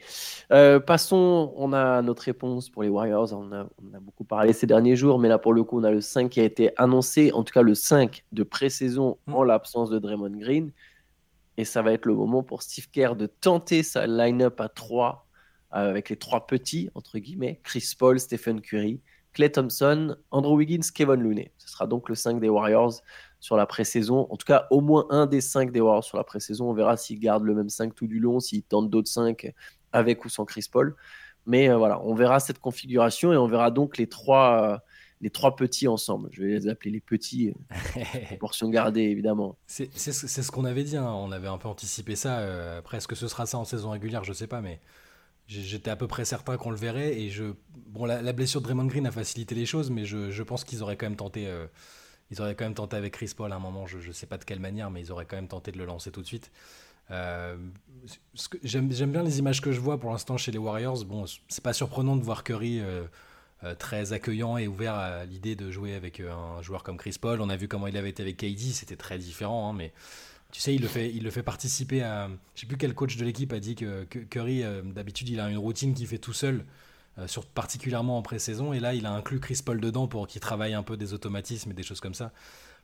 Euh, 0.53 0.81
passons, 0.81 1.53
on 1.57 1.73
a 1.73 2.03
notre 2.03 2.25
réponse 2.25 2.69
pour 2.69 2.83
les 2.83 2.89
Warriors. 2.89 3.33
On 3.33 3.53
a, 3.53 3.67
on 3.83 3.97
a, 3.97 4.01
beaucoup 4.01 4.25
parlé 4.25 4.53
ces 4.53 4.67
derniers 4.67 4.97
jours, 4.97 5.19
mais 5.19 5.29
là, 5.29 5.39
pour 5.39 5.55
le 5.55 5.65
coup, 5.65 5.81
on 5.81 5.85
a 5.85 5.91
le 5.91 6.01
5 6.01 6.29
qui 6.29 6.41
a 6.41 6.45
été 6.45 6.71
annoncé, 6.77 7.33
en 7.33 7.43
tout 7.43 7.53
cas 7.53 7.63
le 7.63 7.75
5 7.75 8.25
de 8.33 8.43
pré-saison 8.43 9.19
mm. 9.27 9.35
en 9.35 9.43
l'absence 9.45 9.89
de 9.91 9.99
Draymond 9.99 10.37
Green. 10.37 10.73
Et 11.61 11.67
ça 11.67 11.83
va 11.83 11.93
être 11.93 12.07
le 12.07 12.15
moment 12.15 12.43
pour 12.43 12.63
Steve 12.63 12.89
Kerr 12.91 13.17
de 13.17 13.27
tenter 13.27 13.83
sa 13.83 14.07
line-up 14.07 14.63
à 14.63 14.71
3 14.71 15.27
euh, 15.75 15.91
avec 15.91 16.09
les 16.09 16.17
trois 16.17 16.47
petits, 16.47 16.89
entre 16.95 17.19
guillemets, 17.19 17.61
Chris 17.63 17.95
Paul, 17.99 18.19
Stephen 18.19 18.63
Curry, 18.63 19.03
Clay 19.35 19.53
Thompson, 19.53 20.17
Andrew 20.31 20.57
Wiggins, 20.57 20.89
Kevin 20.95 21.17
Looney. 21.17 21.53
Ce 21.59 21.69
sera 21.69 21.87
donc 21.87 22.09
le 22.09 22.15
5 22.15 22.41
des 22.41 22.49
Warriors 22.49 23.03
sur 23.41 23.59
la 23.59 23.67
pré-saison. 23.67 24.27
En 24.31 24.39
tout 24.39 24.47
cas, 24.47 24.69
au 24.71 24.81
moins 24.81 25.05
un 25.11 25.27
des 25.27 25.43
5 25.43 25.71
des 25.71 25.83
Warriors 25.83 26.03
sur 26.03 26.17
la 26.17 26.25
pré-saison. 26.25 26.71
On 26.71 26.73
verra 26.73 26.97
s'ils 26.97 27.21
gardent 27.21 27.45
le 27.45 27.55
même 27.55 27.69
5 27.69 27.95
tout 27.95 28.07
du 28.07 28.21
long, 28.21 28.41
s'ils 28.41 28.63
tentent 28.63 28.89
d'autres 28.89 29.11
5 29.11 29.53
avec 29.93 30.25
ou 30.25 30.31
sans 30.31 30.47
Chris 30.47 30.65
Paul. 30.73 30.97
Mais 31.45 31.69
euh, 31.69 31.77
voilà, 31.77 32.01
on 32.05 32.15
verra 32.15 32.41
cette 32.41 32.59
configuration 32.59 33.35
et 33.35 33.37
on 33.37 33.49
verra 33.49 33.71
donc 33.71 33.99
les 33.99 34.09
trois, 34.09 34.63
euh, 34.63 34.79
les 35.21 35.31
trois 35.31 35.57
petits 35.57 35.89
ensemble. 35.89 36.31
Je 36.33 36.43
vais 36.43 36.49
les 36.49 36.69
appeler 36.69 36.91
les 36.91 37.01
petits, 37.01 37.53
euh, 37.53 38.37
portion 38.41 38.69
gardée 38.69 39.03
évidemment. 39.03 39.57
C'est 39.67 39.91
ce 39.97 40.51
qu'on 40.51 40.65
avait 40.65 40.85
dit, 40.85 40.97
hein. 40.97 41.13
on 41.13 41.33
avait 41.33 41.49
un 41.49 41.59
peu 41.59 41.69
anticipé 41.69 42.17
ça. 42.17 42.77
après, 42.79 42.99
est-ce 42.99 43.09
que 43.09 43.15
ce 43.15 43.29
sera 43.29 43.47
ça 43.47 43.59
en 43.59 43.65
saison 43.65 43.91
régulière 43.91 44.25
Je 44.25 44.33
sais 44.33 44.47
pas, 44.47 44.61
mais 44.61 44.81
J'étais 45.51 45.91
à 45.91 45.97
peu 45.97 46.07
près 46.07 46.25
certain 46.25 46.57
qu'on 46.57 46.71
le 46.71 46.77
verrait 46.77 47.19
et 47.19 47.29
je 47.29 47.55
bon 47.89 48.05
la, 48.05 48.33
blessure 48.33 48.61
de 48.61 48.67
Draymond 48.67 48.87
Green 48.87 49.05
a 49.09 49.11
facilité 49.11 49.57
les 49.57 49.67
choses 49.67 49.91
mais 49.91 50.05
je, 50.05 50.31
je 50.31 50.43
pense 50.45 50.63
qu'ils 50.63 50.81
auraient 50.85 50.97
quand 50.97 51.07
même 51.07 51.17
tenté 51.17 51.49
euh, 51.49 51.67
ils 52.31 52.41
auraient 52.41 52.55
quand 52.55 52.67
même 52.67 52.75
tenté 52.75 52.95
avec 52.95 53.15
Chris 53.15 53.33
Paul 53.37 53.51
à 53.51 53.57
un 53.57 53.59
moment 53.59 53.85
je 53.85 53.99
ne 53.99 54.13
sais 54.13 54.27
pas 54.27 54.39
de 54.39 54.45
quelle 54.45 54.61
manière 54.61 54.93
mais 54.93 55.01
ils 55.01 55.11
auraient 55.11 55.27
quand 55.27 55.35
même 55.35 55.49
tenté 55.49 55.73
de 55.73 55.79
le 55.79 55.87
lancer 55.87 56.13
tout 56.13 56.23
de 56.23 56.27
suite 56.27 56.53
euh, 57.11 57.57
j'aime 58.63 58.87
bien 58.87 59.25
les 59.25 59.41
images 59.41 59.61
que 59.61 59.73
je 59.73 59.81
vois 59.81 59.99
pour 59.99 60.13
l'instant 60.13 60.37
chez 60.37 60.53
les 60.53 60.59
Warriors 60.59 61.05
bon 61.05 61.25
c'est 61.49 61.65
pas 61.65 61.73
surprenant 61.73 62.15
de 62.15 62.23
voir 62.23 62.45
Curry 62.45 62.79
euh, 62.79 63.03
très 63.79 64.13
accueillant 64.13 64.57
et 64.57 64.67
ouvert 64.67 64.95
à 64.95 65.25
l'idée 65.25 65.55
de 65.55 65.71
jouer 65.71 65.95
avec 65.95 66.21
un 66.21 66.63
joueur 66.63 66.83
comme 66.83 66.97
Chris 66.97 67.17
Paul 67.21 67.41
on 67.41 67.51
a 67.51 67.57
vu 67.57 67.69
comment 67.69 67.87
il 67.87 67.97
avait 67.97 68.11
été 68.11 68.23
avec 68.23 68.39
KD 68.39 68.73
c'était 68.73 68.97
très 68.97 69.19
différent 69.19 69.69
hein, 69.69 69.75
mais 69.75 69.93
tu 70.51 70.61
sais, 70.61 70.75
il 70.75 70.83
le 70.83 70.89
fait, 70.89 71.11
il 71.11 71.23
le 71.23 71.31
fait 71.31 71.43
participer 71.43 72.03
à. 72.03 72.29
Je 72.55 72.63
sais 72.63 72.67
plus 72.67 72.77
quel 72.77 72.95
coach 72.95 73.17
de 73.17 73.25
l'équipe 73.25 73.53
a 73.53 73.61
dit 73.61 73.75
que, 73.75 74.05
Curry, 74.05 74.63
euh, 74.63 74.83
d'habitude, 74.83 75.29
il 75.29 75.41
a 75.41 75.49
une 75.49 75.59
routine 75.59 75.95
qu'il 75.95 76.07
fait 76.07 76.19
tout 76.19 76.33
seul, 76.33 76.65
euh, 77.19 77.27
particulièrement 77.55 78.19
en 78.19 78.23
pré-saison. 78.23 78.73
Et 78.73 78.81
là, 78.81 78.95
il 78.95 79.07
a 79.07 79.13
inclus 79.13 79.39
Chris 79.39 79.61
Paul 79.65 79.81
dedans 79.81 80.09
pour 80.09 80.27
qu'il 80.27 80.41
travaille 80.41 80.75
un 80.75 80.83
peu 80.83 80.97
des 80.97 81.13
automatismes 81.13 81.71
et 81.71 81.75
des 81.75 81.83
choses 81.83 82.01
comme 82.01 82.15
ça. 82.15 82.33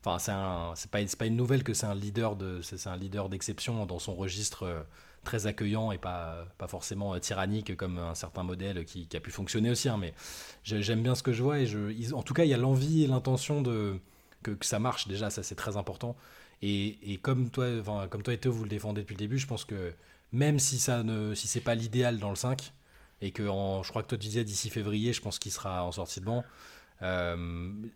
Enfin, 0.04 0.74
c'est 0.76 0.90
pas, 0.90 1.26
une 1.26 1.36
nouvelle 1.36 1.64
que 1.64 1.74
c'est 1.74 1.86
un 1.86 1.94
leader 1.94 2.36
de, 2.36 2.60
c'est 2.62 2.86
un 2.88 2.96
leader 2.96 3.28
d'exception 3.28 3.86
dans 3.86 3.98
son 3.98 4.14
registre 4.14 4.62
euh, 4.64 4.82
très 5.24 5.46
accueillant 5.46 5.90
et 5.90 5.98
pas, 5.98 6.46
pas 6.58 6.68
forcément 6.68 7.18
tyrannique 7.18 7.76
comme 7.76 7.98
un 7.98 8.14
certain 8.14 8.44
modèle 8.44 8.84
qui, 8.84 9.08
a 9.14 9.20
pu 9.20 9.30
fonctionner 9.30 9.70
aussi. 9.70 9.88
Hein, 9.88 9.98
mais 9.98 10.14
j'aime 10.62 11.02
bien 11.02 11.14
ce 11.14 11.22
que 11.22 11.32
je 11.32 11.42
vois 11.42 11.58
et 11.58 11.66
en 12.12 12.22
tout 12.22 12.34
cas, 12.34 12.44
il 12.44 12.50
y 12.50 12.54
a 12.54 12.58
l'envie 12.58 13.04
et 13.04 13.06
l'intention 13.08 13.62
de 13.62 13.98
que, 14.42 14.52
que, 14.52 14.66
ça 14.66 14.78
marche 14.78 15.08
déjà. 15.08 15.30
Ça, 15.30 15.42
c'est 15.42 15.56
très 15.56 15.76
important. 15.76 16.16
Et, 16.62 17.18
comme 17.22 17.50
toi, 17.50 17.66
comme 18.08 18.22
toi 18.22 18.34
et 18.34 18.38
toi, 18.38 18.50
vous 18.52 18.62
le 18.62 18.70
défendez 18.70 19.02
depuis 19.02 19.14
le 19.14 19.18
début, 19.18 19.38
je 19.38 19.46
pense 19.46 19.64
que 19.64 19.92
même 20.32 20.58
si 20.58 20.78
ça 20.78 21.02
ne, 21.02 21.34
si 21.34 21.48
c'est 21.48 21.60
pas 21.60 21.74
l'idéal 21.74 22.18
dans 22.18 22.30
le 22.30 22.36
5, 22.36 22.72
et 23.22 23.30
que 23.30 23.44
je 23.44 23.88
crois 23.88 24.02
que 24.02 24.08
toi 24.08 24.18
tu 24.18 24.26
disais 24.26 24.44
d'ici 24.44 24.70
février, 24.70 25.12
je 25.12 25.20
pense 25.22 25.38
qu'il 25.38 25.52
sera 25.52 25.84
en 25.84 25.92
sortie 25.92 26.20
de 26.20 26.26
banc. 26.26 26.44
Euh, 27.02 27.36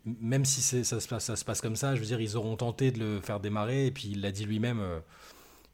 même 0.05 0.45
si 0.45 0.61
ça 0.61 0.99
se, 0.99 1.07
passe, 1.43 1.61
comme 1.61 1.75
ça, 1.75 1.95
je 1.95 1.99
veux 1.99 2.05
dire, 2.05 2.21
ils 2.21 2.37
auront 2.37 2.55
tenté 2.55 2.91
de 2.91 2.99
le 2.99 3.21
faire 3.21 3.39
démarrer, 3.39 3.87
et 3.87 3.91
puis 3.91 4.09
il 4.11 4.21
l'a 4.21 4.31
dit 4.31 4.45
lui-même, 4.45 4.79
euh, 4.79 4.99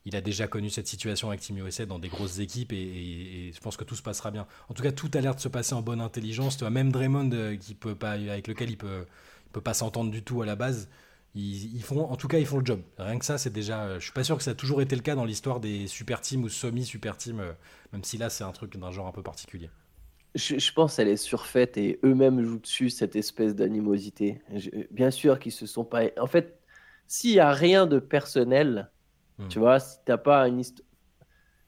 il 0.06 0.16
a 0.16 0.22
déjà 0.22 0.48
connu 0.48 0.70
cette 0.70 0.88
situation 0.88 1.30
avec 1.30 1.42
Team 1.42 1.58
USA 1.58 1.86
dans 1.86 2.00
des 2.00 2.08
grosses 2.08 2.40
équipes, 2.40 2.74
et, 2.74 3.52
je 3.54 3.60
pense 3.60 3.78
que 3.78 3.84
tout 3.84 3.96
se 3.96 4.02
passera 4.02 4.32
bien. 4.32 4.48
En 4.70 4.74
tout 4.74 4.84
cas, 4.84 4.92
tout 4.92 5.12
a 5.14 5.22
l'air 5.22 5.36
de 5.36 5.42
se 5.42 5.50
passer 5.50 5.74
en 5.74 5.82
bonne 5.82 6.02
intelligence. 6.02 6.58
Tu 6.58 6.62
vois, 6.62 6.70
même 6.70 6.92
Draymond, 6.92 7.32
euh, 7.34 7.56
qui 7.58 7.76
peut 7.76 7.96
pas, 7.96 8.12
avec 8.12 8.48
lequel 8.48 8.70
il 8.70 8.78
peut, 8.78 9.06
il 9.48 9.52
peut 9.52 9.62
pas 9.62 9.74
s'entendre 9.74 10.12
du 10.12 10.24
tout 10.24 10.42
à 10.42 10.46
la 10.46 10.56
base, 10.56 10.90
ils, 11.38 11.84
font, 11.84 12.06
en 12.10 12.16
tout 12.16 12.28
cas, 12.28 12.40
ils 12.40 12.46
font 12.46 12.58
le 12.58 12.66
job. 12.66 12.82
Rien 12.98 13.20
que 13.20 13.26
ça, 13.26 13.38
c'est 13.38 13.52
déjà. 13.52 14.00
Je 14.00 14.04
suis 14.04 14.14
pas 14.14 14.24
sûr 14.24 14.38
que 14.38 14.44
ça 14.44 14.52
a 14.52 14.56
toujours 14.56 14.82
été 14.82 14.96
le 14.96 15.02
cas 15.02 15.16
dans 15.16 15.26
l'histoire 15.26 15.60
des 15.60 15.88
super 15.88 16.22
teams 16.22 16.44
ou 16.44 16.50
semi-super 16.50 17.18
teams, 17.18 17.40
euh, 17.40 17.54
même 17.94 18.04
si 18.04 18.18
là, 18.18 18.30
c'est 18.30 18.44
un 18.44 18.52
truc 18.52 18.78
d'un 18.78 18.92
genre 18.92 19.08
un 19.08 19.12
peu 19.12 19.24
particulier. 19.24 19.70
Je, 20.36 20.72
pense 20.72 20.96
qu'elle 20.96 21.08
est 21.08 21.18
surfaite 21.18 21.78
et 21.78 22.00
eux-mêmes 22.04 22.44
jouent 22.44 22.60
dessus 22.60 22.90
cette 22.90 23.16
espèce 23.16 23.56
d'animosité. 23.56 24.42
Bien 24.92 25.10
sûr 25.10 25.40
qu'ils 25.40 25.52
se 25.52 25.66
sont 25.66 25.84
pas. 25.84 26.04
En 26.20 26.28
fait, 26.28 26.60
s'il 27.08 27.32
y 27.32 27.40
a 27.40 27.52
rien 27.52 27.88
de 27.88 28.00
personnel, 28.00 28.92
hmm. 29.40 29.48
tu 29.48 29.60
vois, 29.60 29.80
si 29.80 29.98
t'as 30.06 30.18
pas 30.18 30.48
une 30.48 30.60
histoire. 30.60 30.86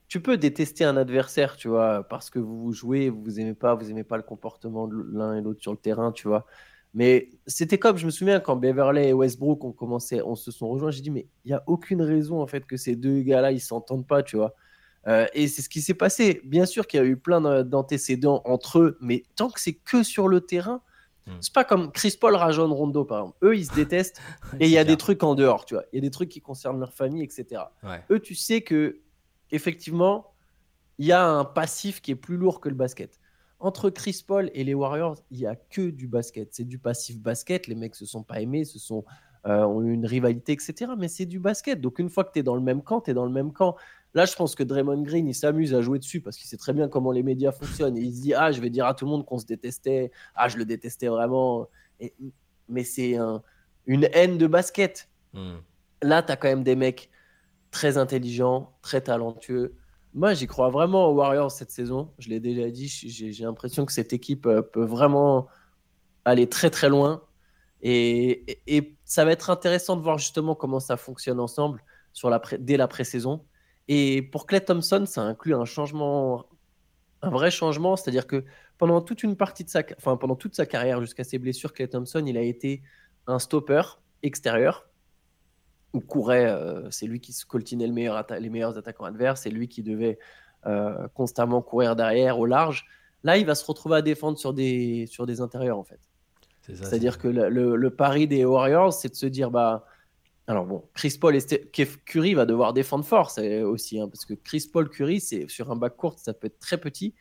Tu 0.07 0.21
peux 0.21 0.37
détester 0.37 0.85
un 0.85 0.97
adversaire, 0.97 1.55
tu 1.55 1.67
vois, 1.67 2.03
parce 2.07 2.31
que 2.31 2.39
vous 2.39 2.71
jouez, 2.73 3.09
vous, 3.09 3.23
vous 3.23 3.39
aimez 3.39 3.53
pas, 3.53 3.75
vous 3.75 3.91
aimez 3.91 4.03
pas 4.03 4.17
le 4.17 4.23
comportement 4.23 4.87
de 4.87 4.95
l'un 5.11 5.35
et 5.35 5.41
l'autre 5.41 5.61
sur 5.61 5.71
le 5.71 5.77
terrain, 5.77 6.11
tu 6.11 6.27
vois. 6.27 6.47
Mais 6.93 7.29
c'était 7.45 7.77
comme, 7.77 7.97
je 7.97 8.05
me 8.05 8.11
souviens, 8.11 8.39
quand 8.39 8.55
Beverly 8.55 9.09
et 9.09 9.13
Westbrook 9.13 9.63
ont 9.63 9.71
commencé, 9.71 10.21
on 10.23 10.35
se 10.35 10.51
sont 10.51 10.67
rejoints, 10.67 10.89
j'ai 10.89 11.01
dit, 11.01 11.11
mais 11.11 11.27
il 11.45 11.49
n'y 11.49 11.53
a 11.53 11.63
aucune 11.67 12.01
raison 12.01 12.41
en 12.41 12.47
fait 12.47 12.65
que 12.65 12.77
ces 12.77 12.95
deux 12.95 13.21
gars-là, 13.21 13.51
ils 13.51 13.59
s'entendent 13.59 14.07
pas, 14.07 14.23
tu 14.23 14.37
vois. 14.37 14.55
Euh, 15.07 15.27
et 15.33 15.47
c'est 15.47 15.61
ce 15.61 15.69
qui 15.69 15.81
s'est 15.81 15.93
passé. 15.93 16.41
Bien 16.43 16.65
sûr 16.65 16.87
qu'il 16.87 16.99
y 16.99 17.03
a 17.03 17.05
eu 17.05 17.17
plein 17.17 17.63
d'antécédents 17.63 18.41
entre 18.45 18.79
eux, 18.79 18.97
mais 19.01 19.23
tant 19.35 19.49
que 19.49 19.59
c'est 19.59 19.73
que 19.73 20.03
sur 20.03 20.27
le 20.27 20.41
terrain, 20.41 20.81
hmm. 21.27 21.31
c'est 21.39 21.53
pas 21.53 21.63
comme 21.63 21.91
Chris 21.91 22.17
Paul 22.19 22.35
rajeune 22.35 22.71
Rondo, 22.71 23.05
par 23.05 23.19
exemple. 23.19 23.37
Eux, 23.43 23.57
ils 23.57 23.65
se 23.65 23.73
détestent 23.73 24.21
et 24.59 24.65
il 24.65 24.71
y 24.71 24.77
a 24.77 24.83
des 24.83 24.97
trucs 24.97 25.23
en 25.23 25.35
dehors, 25.35 25.65
tu 25.65 25.75
vois. 25.75 25.83
Il 25.91 25.97
y 25.97 25.99
a 25.99 26.01
des 26.01 26.11
trucs 26.11 26.29
qui 26.29 26.41
concernent 26.41 26.79
leur 26.79 26.93
famille, 26.93 27.23
etc. 27.23 27.63
Eux, 28.11 28.19
tu 28.19 28.35
sais 28.35 28.61
que, 28.61 28.99
effectivement, 29.51 30.33
il 30.97 31.05
y 31.05 31.11
a 31.13 31.25
un 31.25 31.45
passif 31.45 32.01
qui 32.01 32.11
est 32.11 32.15
plus 32.15 32.37
lourd 32.37 32.59
que 32.59 32.69
le 32.69 32.75
basket. 32.75 33.19
entre 33.61 33.89
Chris 33.89 34.23
Paul 34.25 34.49
et 34.53 34.63
les 34.63 34.73
Warriors, 34.73 35.17
il 35.31 35.39
y 35.39 35.45
a 35.45 35.55
que 35.55 35.89
du 35.89 36.07
basket. 36.07 36.49
C'est 36.53 36.65
du 36.65 36.79
passif 36.79 37.19
basket. 37.19 37.67
Les 37.67 37.75
mecs 37.75 37.95
se 37.95 38.05
sont 38.05 38.23
pas 38.23 38.39
aimés, 38.39 38.63
se 38.63 38.79
sont 38.79 39.03
euh, 39.47 39.63
ont 39.63 39.81
eu 39.81 39.93
une 39.93 40.05
rivalité, 40.05 40.51
etc. 40.51 40.91
Mais 40.97 41.07
c'est 41.07 41.25
du 41.25 41.39
basket. 41.39 41.79
Donc 41.79 41.99
une 41.99 42.09
fois 42.09 42.25
que 42.25 42.33
tu 42.33 42.39
es 42.39 42.43
dans 42.43 42.55
le 42.55 42.61
même 42.61 42.81
camp, 42.81 42.99
tu 42.99 43.11
es 43.11 43.13
dans 43.13 43.25
le 43.25 43.31
même 43.31 43.53
camp. 43.53 43.77
Là, 44.13 44.25
je 44.25 44.35
pense 44.35 44.55
que 44.55 44.63
Draymond 44.63 45.03
Green, 45.03 45.27
il 45.27 45.35
s'amuse 45.35 45.73
à 45.73 45.81
jouer 45.81 45.99
dessus 45.99 46.21
parce 46.21 46.37
qu'il 46.37 46.47
sait 46.47 46.57
très 46.57 46.73
bien 46.73 46.87
comment 46.87 47.11
les 47.11 47.23
médias 47.23 47.51
fonctionnent. 47.51 47.97
Et 47.97 48.01
il 48.01 48.15
se 48.15 48.21
dit, 48.21 48.33
ah, 48.33 48.51
je 48.51 48.59
vais 48.59 48.69
dire 48.69 48.85
à 48.85 48.93
tout 48.93 49.05
le 49.05 49.11
monde 49.11 49.25
qu'on 49.25 49.37
se 49.37 49.45
détestait. 49.45 50.11
Ah, 50.35 50.47
je 50.47 50.57
le 50.57 50.65
détestais 50.65 51.07
vraiment. 51.07 51.67
mais 52.67 52.83
c'est 52.83 53.17
une 53.85 54.09
haine 54.13 54.37
de 54.37 54.47
basket. 54.47 55.09
Hmm. 55.33 55.57
Là, 56.01 56.23
tu 56.23 56.31
as 56.31 56.37
quand 56.37 56.47
même 56.47 56.63
des 56.63 56.75
mecs 56.75 57.09
très 57.71 57.97
intelligents, 57.97 58.73
très 58.81 59.01
talentueux. 59.01 59.75
Moi, 60.13 60.33
j'y 60.33 60.47
crois 60.47 60.69
vraiment 60.69 61.07
aux 61.07 61.13
Warriors 61.13 61.51
cette 61.51 61.71
saison. 61.71 62.11
Je 62.17 62.29
l'ai 62.29 62.39
déjà 62.39 62.69
dit, 62.69 62.87
j'ai 62.87 63.43
l'impression 63.43 63.85
que 63.85 63.91
cette 63.91 64.11
équipe 64.11 64.47
euh, 64.47 64.61
peut 64.61 64.85
vraiment 64.85 65.47
aller 66.25 66.47
très 66.49 66.69
très 66.69 66.89
loin. 66.89 67.23
Et, 67.81 68.59
et, 68.67 68.95
ça 69.05 69.23
va 69.23 69.31
être 69.31 69.49
intéressant 69.49 69.95
de 69.95 70.01
voir 70.01 70.17
justement 70.17 70.55
comment 70.55 70.79
ça 70.79 70.97
fonctionne 70.97 71.39
ensemble 71.39 71.83
sur 72.11 72.29
la 72.29 72.41
dès 72.59 72.77
la 72.77 72.87
pré-saison. 72.87 73.45
Et 73.91 74.21
pour 74.21 74.45
Clay 74.45 74.61
Thompson, 74.61 75.03
ça 75.07 75.23
inclut 75.23 75.55
un 75.55 75.65
changement, 75.65 76.45
un 77.23 77.31
vrai 77.31 77.49
changement, 77.49 77.95
c'est-à-dire 77.95 78.27
que 78.27 78.45
pendant 78.77 79.01
toute 79.01 79.23
une 79.23 79.35
partie 79.35 79.63
de 79.63 79.69
sa, 79.69 79.81
enfin 79.97 80.15
pendant 80.15 80.35
toute 80.35 80.55
sa 80.55 80.67
carrière 80.67 81.01
jusqu'à 81.01 81.23
ses 81.23 81.39
blessures, 81.39 81.73
Clay 81.73 81.87
Thompson, 81.87 82.23
il 82.25 82.37
a 82.37 82.41
été 82.41 82.83
un 83.25 83.39
stopper 83.39 83.81
extérieur 84.21 84.87
où 85.93 86.01
courait, 86.01 86.45
euh, 86.45 86.89
c'est 86.91 87.07
lui 87.07 87.19
qui 87.19 87.33
se 87.33 87.47
coltinait 87.47 87.87
le 87.87 87.93
meilleur 87.93 88.23
les 88.39 88.49
meilleurs 88.51 88.77
attaquants 88.77 89.05
adverses, 89.05 89.41
c'est 89.41 89.49
lui 89.49 89.67
qui 89.67 89.81
devait 89.81 90.19
euh, 90.67 91.07
constamment 91.15 91.63
courir 91.63 91.95
derrière 91.95 92.37
au 92.37 92.45
large. 92.45 92.85
Là, 93.23 93.37
il 93.37 93.45
va 93.47 93.55
se 93.55 93.65
retrouver 93.65 93.97
à 93.97 94.01
défendre 94.03 94.37
sur 94.37 94.53
des, 94.53 95.07
sur 95.07 95.25
des 95.25 95.41
intérieurs 95.41 95.79
en 95.79 95.83
fait. 95.83 95.99
C'est-à-dire 96.61 97.17
que 97.17 97.27
le, 97.27 97.75
le, 97.75 97.89
pari 97.89 98.27
des 98.27 98.45
Warriors, 98.45 98.93
c'est 98.93 99.09
de 99.09 99.15
se 99.15 99.25
dire 99.25 99.49
bah 99.49 99.87
alors 100.49 100.65
bon, 100.65 100.83
Chris 100.95 101.15
Paul 101.21 101.35
et 101.35 101.45
Curry 102.05 102.33
va 102.33 102.47
devoir 102.47 102.73
défendre 102.73 103.05
fort 103.05 103.31
aussi, 103.65 103.99
hein, 103.99 104.09
parce 104.09 104.25
que 104.25 104.33
Chris 104.33 104.67
Paul 104.73 104.89
Curry, 104.89 105.21
c'est 105.21 105.47
sur 105.47 105.69
un 105.69 105.75
bac 105.75 105.95
court, 105.95 106.17
ça 106.17 106.33
peut 106.33 106.47
être 106.47 106.57
très 106.57 106.79
petit. 106.79 107.13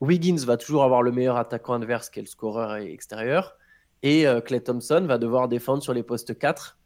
Wiggins 0.00 0.44
va 0.44 0.56
toujours 0.56 0.84
avoir 0.84 1.02
le 1.02 1.10
meilleur 1.10 1.38
attaquant 1.38 1.74
adverse 1.74 2.08
qui 2.08 2.20
est 2.20 2.22
le 2.22 2.28
scoreur 2.28 2.76
extérieur. 2.76 3.56
Et 4.04 4.28
euh, 4.28 4.40
Clay 4.40 4.60
Thompson 4.60 5.06
va 5.08 5.18
devoir 5.18 5.48
défendre 5.48 5.82
sur 5.82 5.92
les 5.92 6.04
postes 6.04 6.38
4. 6.38 6.78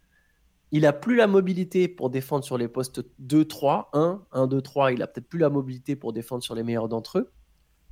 Il 0.73 0.87
a 0.87 0.95
plus 0.95 1.17
la 1.17 1.27
mobilité 1.27 1.89
pour 1.89 2.09
défendre 2.09 2.43
sur 2.43 2.57
les 2.57 2.69
postes 2.69 3.03
2, 3.19 3.45
3, 3.45 3.91
1, 3.93 4.25
1, 4.33 4.47
2, 4.47 4.63
3. 4.63 4.93
Il 4.93 5.03
a 5.03 5.09
peut-être 5.09 5.29
plus 5.29 5.41
la 5.41 5.51
mobilité 5.51 5.95
pour 5.95 6.15
défendre 6.15 6.43
sur 6.43 6.55
les 6.55 6.63
meilleurs 6.63 6.89
d'entre 6.89 7.19
eux. 7.19 7.33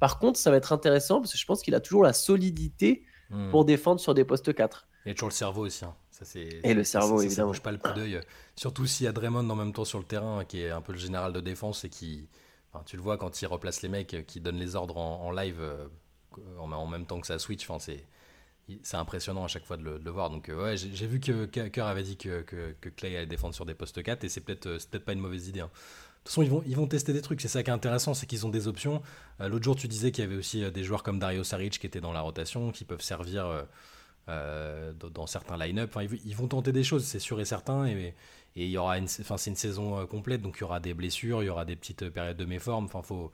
Par 0.00 0.18
contre, 0.18 0.38
ça 0.38 0.50
va 0.50 0.56
être 0.56 0.72
intéressant 0.72 1.20
parce 1.20 1.32
que 1.32 1.38
je 1.38 1.44
pense 1.44 1.60
qu'il 1.60 1.74
a 1.74 1.80
toujours 1.80 2.02
la 2.02 2.14
solidité 2.14 3.04
hmm. 3.28 3.50
pour 3.50 3.66
défendre 3.66 4.00
sur 4.00 4.14
des 4.14 4.24
postes 4.24 4.54
4. 4.54 4.88
Il 5.04 5.08
y 5.08 5.12
a 5.12 5.14
toujours 5.14 5.28
le 5.28 5.34
cerveau 5.34 5.66
aussi. 5.66 5.84
Hein. 5.84 5.94
Ça, 6.24 6.38
et 6.38 6.74
le 6.74 6.84
cerveau, 6.84 7.20
évidemment. 7.20 7.34
Ça 7.34 7.44
bouge 7.44 7.62
pas 7.62 7.72
le 7.72 7.78
coup 7.78 7.92
d'œil. 7.92 8.20
Surtout 8.56 8.86
s'il 8.86 9.04
y 9.04 9.08
a 9.08 9.12
Draymond 9.12 9.48
en 9.48 9.56
même 9.56 9.72
temps 9.72 9.84
sur 9.84 9.98
le 9.98 10.04
terrain, 10.04 10.44
qui 10.44 10.62
est 10.62 10.70
un 10.70 10.80
peu 10.80 10.92
le 10.92 10.98
général 10.98 11.32
de 11.32 11.40
défense 11.40 11.84
et 11.84 11.88
qui. 11.88 12.28
Enfin, 12.72 12.82
tu 12.84 12.96
le 12.96 13.02
vois 13.02 13.16
quand 13.16 13.40
il 13.40 13.46
replace 13.46 13.82
les 13.82 13.88
mecs, 13.88 14.26
qui 14.26 14.40
donne 14.40 14.56
les 14.56 14.76
ordres 14.76 14.98
en, 14.98 15.30
live 15.30 15.60
euh, 15.60 15.86
en, 16.58 16.86
même 16.86 17.06
temps 17.06 17.20
que 17.20 17.26
ça 17.26 17.38
switch. 17.38 17.68
Enfin, 17.68 17.78
c'est. 17.78 18.04
C'est 18.82 18.98
impressionnant 18.98 19.44
à 19.44 19.48
chaque 19.48 19.64
fois 19.64 19.78
de 19.78 19.82
le, 19.82 20.10
voir. 20.10 20.28
Donc, 20.28 20.50
euh, 20.50 20.62
ouais, 20.62 20.76
j'ai 20.76 21.06
vu 21.06 21.20
que 21.20 21.46
Kerr 21.46 21.86
avait 21.86 22.02
dit 22.02 22.18
que, 22.18 22.42
que, 22.42 22.88
Clay 22.90 23.16
allait 23.16 23.24
défendre 23.24 23.54
sur 23.54 23.64
des 23.64 23.72
postes 23.72 24.02
4 24.02 24.24
et 24.24 24.28
c'est 24.28 24.42
peut-être 24.42 24.66
euh, 24.66 24.78
peut 24.90 24.98
pas 24.98 25.14
une 25.14 25.20
mauvaise 25.20 25.48
idée. 25.48 25.60
Hein. 25.60 25.70
De 25.72 26.24
toute 26.24 26.28
façon, 26.28 26.42
ils 26.42 26.50
vont, 26.50 26.62
ils 26.66 26.76
vont 26.76 26.86
tester 26.86 27.14
des 27.14 27.22
trucs. 27.22 27.40
C'est 27.40 27.48
ça 27.48 27.62
qui 27.62 27.70
est 27.70 27.72
intéressant, 27.72 28.12
c'est 28.12 28.26
qu'ils 28.26 28.44
ont 28.44 28.50
des 28.50 28.68
options. 28.68 29.00
L'autre 29.40 29.64
jour, 29.64 29.74
tu 29.74 29.88
disais 29.88 30.10
qu'il 30.10 30.22
y 30.22 30.26
avait 30.26 30.36
aussi 30.36 30.70
des 30.70 30.84
joueurs 30.84 31.02
comme 31.02 31.18
Dario 31.18 31.44
Saric 31.44 31.78
qui 31.78 31.86
étaient 31.86 32.02
dans 32.02 32.12
la 32.12 32.20
rotation, 32.20 32.70
qui 32.70 32.84
peuvent 32.84 33.00
servir 33.00 33.46
euh, 33.46 33.62
dans, 34.28 35.26
certains 35.26 35.56
line-up. 35.56 35.90
Enfin, 35.94 36.06
ils, 36.24 36.36
vont 36.36 36.48
tenter 36.48 36.72
des 36.72 36.84
choses, 36.84 37.04
c'est 37.04 37.18
sûr 37.18 37.40
et 37.40 37.44
certain. 37.44 37.86
Et, 37.86 38.14
et 38.58 38.64
il 38.64 38.70
y 38.70 38.78
aura 38.78 38.98
une, 38.98 39.04
enfin, 39.04 39.36
c'est 39.36 39.50
une 39.50 39.56
saison 39.56 39.98
euh, 39.98 40.06
complète, 40.06 40.42
donc 40.42 40.56
il 40.58 40.60
y 40.62 40.64
aura 40.64 40.80
des 40.80 40.92
blessures, 40.92 41.42
il 41.42 41.46
y 41.46 41.48
aura 41.48 41.64
des 41.64 41.76
petites 41.76 42.02
euh, 42.02 42.10
périodes 42.10 42.36
de 42.36 42.44
méforme. 42.44 42.86
Enfin, 42.86 43.02
faut, 43.02 43.30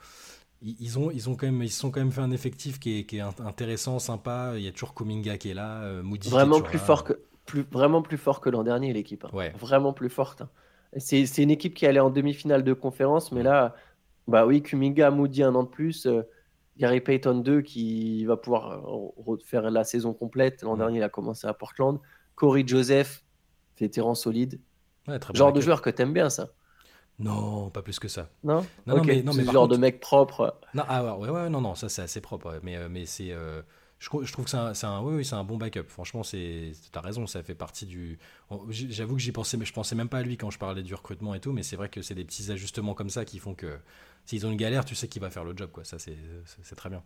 ils 0.61 0.99
ont, 0.99 1.11
ils 1.11 1.31
ont 1.31 1.35
quand 1.35 1.47
même, 1.47 1.63
ils 1.63 1.71
sont 1.71 1.91
quand 1.91 2.01
même 2.01 2.13
fait 2.13 2.21
un 2.21 2.31
effectif 2.31 2.79
qui 2.79 3.01
est, 3.01 3.05
qui 3.05 3.19
est 3.19 3.21
intéressant, 3.41 3.99
sympa. 3.99 4.53
Il 4.57 4.63
y 4.63 4.69
a 4.69 4.73
toujours 4.73 4.95
Kuminga 4.95 5.39
qui 5.39 5.51
est 5.51 5.55
là, 5.55 6.03
Moody. 6.03 6.29
Vraiment 6.29 6.61
plus 6.61 6.79
fort 6.79 7.05
que, 7.05 7.15
plus, 7.47 7.65
vraiment 7.71 8.03
plus 8.03 8.19
fort 8.19 8.41
que 8.41 8.51
l'an 8.51 8.65
dernier 8.65 8.93
l'équipe. 8.93 9.25
Hein. 9.25 9.31
Ouais. 9.33 9.53
Vraiment 9.59 9.93
plus 9.93 10.11
forte. 10.11 10.43
Hein. 10.43 10.49
C'est, 10.99 11.39
une 11.39 11.51
équipe 11.51 11.75
qui 11.75 11.87
allait 11.87 12.01
en 12.01 12.11
demi-finale 12.11 12.63
de 12.63 12.73
conférence, 12.73 13.33
mais 13.33 13.43
là, 13.43 13.75
bah 14.29 14.47
oui, 14.47 14.63
Kuminga, 14.63 15.11
Moody 15.11 15.43
un 15.43 15.55
an 15.55 15.63
de 15.63 15.69
plus. 15.69 16.07
Gary 16.79 17.01
Payton 17.01 17.39
2 17.41 17.63
qui 17.63 18.25
va 18.25 18.37
pouvoir 18.37 18.89
euh, 19.29 19.37
faire 19.45 19.71
la 19.71 19.85
saison 19.85 20.13
complète. 20.13 20.63
L'an 20.63 20.75
mm. 20.75 20.79
dernier, 20.79 20.99
il 20.99 21.03
a 21.03 21.09
commencé 21.09 21.47
à 21.47 21.55
Portland. 21.55 21.99
Corey 22.35 22.65
Joseph, 22.67 23.25
vétéran 23.79 24.15
solide. 24.15 24.61
genre 25.35 25.53
de 25.53 25.61
joueur 25.61 25.83
que 25.83 25.91
t'aimes 25.91 26.13
bien, 26.13 26.31
ça 26.31 26.49
Non, 27.19 27.71
pas 27.71 27.83
plus 27.83 27.99
que 27.99 28.09
ça. 28.09 28.29
Non? 28.43 28.67
Non, 28.87 29.05
mais, 29.05 29.23
non 29.23 29.33
mais 29.35 29.45
genre 29.45 29.69
de 29.69 29.77
mec 29.77 30.01
propre. 30.01 30.59
Non, 30.75 30.83
ah 30.89 31.17
ouais, 31.17 31.29
ouais, 31.29 31.49
non, 31.49 31.61
non, 31.61 31.75
ça 31.75 31.89
c'est 31.89 32.03
assez 32.03 32.21
propre. 32.21 32.59
Mais, 32.63 32.77
euh, 32.77 32.89
mais 32.91 33.07
c'est. 33.07 33.31
Euh, 33.31 33.63
je, 34.05 34.25
je, 34.27 34.33
trouve 34.33 34.45
que 34.45 34.51
c'est 34.51 34.57
un, 34.57 34.91
un, 34.91 35.03
oui, 35.03 35.25
c'est 35.25 35.35
un 35.35 35.45
bon 35.45 35.57
backup. 35.57 35.85
Franchement, 35.89 36.23
c'est, 36.23 36.73
as 36.95 37.01
raison, 37.01 37.27
ça 37.27 37.43
fait 37.43 37.55
partie 37.55 37.87
du. 37.87 38.19
J'avoue 38.69 39.17
que 39.17 39.23
j'y 39.23 39.33
pensais, 39.33 39.57
mais 39.57 39.65
je 39.65 39.73
pensais 39.73 39.95
même 39.95 40.09
pas 40.09 40.19
à 40.19 40.23
lui 40.23 40.37
quand 40.37 40.51
je 40.51 40.59
parlais 40.59 40.83
du 40.83 40.95
recrutement 40.95 41.35
et 41.35 41.41
tout. 41.41 41.53
Mais 41.53 41.63
c'est 41.63 41.77
vrai 41.77 41.89
que 41.89 42.03
c'est 42.03 42.15
des 42.15 42.25
petits 42.25 42.51
ajustements 42.51 42.95
comme 42.95 43.09
ça 43.09 43.25
qui 43.25 43.39
font 43.39 43.55
que 43.55 43.79
s'ils 44.27 44.47
ont 44.47 44.51
une 44.51 44.59
galère, 44.59 44.85
tu 44.85 44.95
sais 44.95 45.09
qui 45.09 45.21
va 45.21 45.31
faire 45.31 45.45
le 45.45 45.57
job. 45.57 45.71
Quoi. 45.73 45.85
Ça, 45.85 45.99
c'est 45.99 46.75
très 46.77 46.91
bien. 46.91 47.03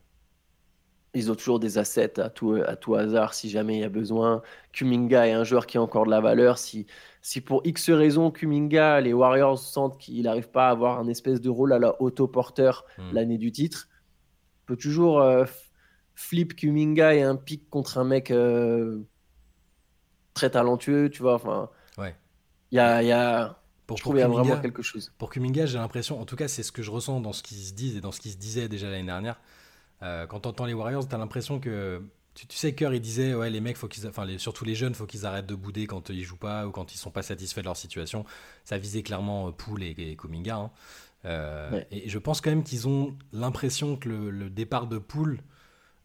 Ils 1.14 1.30
ont 1.30 1.36
toujours 1.36 1.60
des 1.60 1.78
assets 1.78 2.20
à 2.20 2.28
tout, 2.30 2.60
à 2.66 2.76
tout 2.76 2.94
hasard 2.94 3.32
si 3.32 3.48
jamais 3.48 3.76
il 3.76 3.80
y 3.80 3.84
a 3.84 3.88
besoin. 3.88 4.42
Kuminga 4.72 5.28
est 5.28 5.32
un 5.32 5.44
joueur 5.44 5.66
qui 5.66 5.78
a 5.78 5.82
encore 5.82 6.04
de 6.04 6.10
la 6.10 6.20
valeur. 6.20 6.58
Si, 6.58 6.86
si 7.22 7.40
pour 7.40 7.62
X 7.64 7.90
raison, 7.90 8.30
Kuminga, 8.30 9.00
les 9.00 9.12
Warriors 9.12 9.58
sentent 9.58 9.98
qu'il 9.98 10.24
n'arrive 10.24 10.50
pas 10.50 10.68
à 10.68 10.70
avoir 10.70 10.98
un 10.98 11.06
espèce 11.06 11.40
de 11.40 11.48
rôle 11.48 11.72
à 11.72 11.78
la 11.78 12.00
autoporteur 12.02 12.84
hmm. 12.98 13.12
l'année 13.12 13.38
du 13.38 13.52
titre, 13.52 13.88
peut 14.66 14.76
toujours 14.76 15.20
euh, 15.20 15.46
flip 16.18 16.56
Kuminga 16.56 17.14
et 17.14 17.22
un 17.22 17.36
pic 17.36 17.70
contre 17.70 17.98
un 17.98 18.04
mec 18.04 18.32
euh, 18.32 18.98
très 20.34 20.50
talentueux, 20.50 21.10
tu 21.10 21.22
vois. 21.22 21.34
Enfin, 21.34 21.70
ouais. 21.96 22.16
Il 22.72 22.76
y 22.76 22.80
a, 22.80 23.02
y 23.04 23.12
a 23.12 23.60
pour, 23.86 23.96
je 23.96 24.02
trouve 24.02 24.14
qu'il 24.14 24.20
y 24.20 24.24
a 24.24 24.28
vraiment 24.28 24.60
quelque 24.60 24.82
chose. 24.82 25.12
Pour 25.16 25.30
Kuminga, 25.30 25.66
j'ai 25.66 25.78
l'impression, 25.78 26.20
en 26.20 26.24
tout 26.24 26.34
cas, 26.34 26.48
c'est 26.48 26.64
ce 26.64 26.72
que 26.72 26.82
je 26.82 26.90
ressens 26.90 27.20
dans 27.20 27.32
ce 27.32 27.44
qui 27.44 27.54
se 27.54 27.72
dit 27.72 27.96
et 27.96 28.00
dans 28.00 28.10
ce 28.10 28.20
qui 28.20 28.32
se 28.32 28.36
disait 28.36 28.68
déjà 28.68 28.90
l'année 28.90 29.06
dernière. 29.06 29.40
Euh, 30.02 30.26
quand 30.26 30.40
tu 30.40 30.48
entends 30.48 30.66
les 30.66 30.74
Warriors, 30.74 31.08
tu 31.08 31.14
as 31.14 31.18
l'impression 31.18 31.60
que. 31.60 32.02
Tu, 32.34 32.46
sais, 32.50 32.72
Kerr, 32.72 32.94
il 32.94 33.00
disait, 33.00 33.34
ouais, 33.34 33.50
les 33.50 33.60
mecs, 33.60 33.76
faut 33.76 33.88
qu'ils, 33.88 34.06
enfin, 34.06 34.24
les, 34.24 34.38
surtout 34.38 34.64
les 34.64 34.76
jeunes, 34.76 34.94
faut 34.94 35.06
qu'ils 35.06 35.26
arrêtent 35.26 35.46
de 35.46 35.56
bouder 35.56 35.88
quand 35.88 36.08
ils 36.10 36.22
jouent 36.22 36.36
pas 36.36 36.68
ou 36.68 36.70
quand 36.70 36.94
ils 36.94 36.96
sont 36.96 37.10
pas 37.10 37.22
satisfaits 37.22 37.60
de 37.60 37.64
leur 37.64 37.76
situation. 37.76 38.24
Ça 38.64 38.78
visait 38.78 39.02
clairement 39.02 39.48
euh, 39.48 39.50
Poole 39.50 39.82
et, 39.82 39.94
et 39.96 40.16
Kuminga. 40.16 40.56
Hein. 40.56 40.70
Euh, 41.24 41.82
et 41.90 42.08
je 42.08 42.18
pense 42.18 42.40
quand 42.40 42.50
même 42.50 42.62
qu'ils 42.62 42.86
ont 42.86 43.16
l'impression 43.32 43.96
que 43.96 44.08
le, 44.08 44.50
départ 44.50 44.86
de 44.86 44.98
Poole 44.98 45.40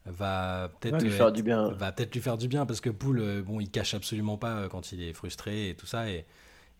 va 0.06 0.70
peut-être 0.80 1.02
lui 1.02 1.10
faire 1.10 1.32
du 1.32 1.42
bien. 1.42 1.70
Va 1.70 1.92
peut-être 1.92 2.14
lui 2.14 2.20
faire 2.20 2.36
du 2.36 2.48
bien 2.48 2.66
parce 2.66 2.80
que 2.80 2.90
Poole, 2.90 3.42
bon, 3.42 3.60
il 3.60 3.70
cache 3.70 3.94
absolument 3.94 4.36
pas 4.36 4.68
quand 4.68 4.92
il 4.92 5.02
est 5.02 5.12
frustré 5.12 5.70
et 5.70 5.74
tout 5.74 5.86
ça. 5.86 6.10
Et, 6.10 6.26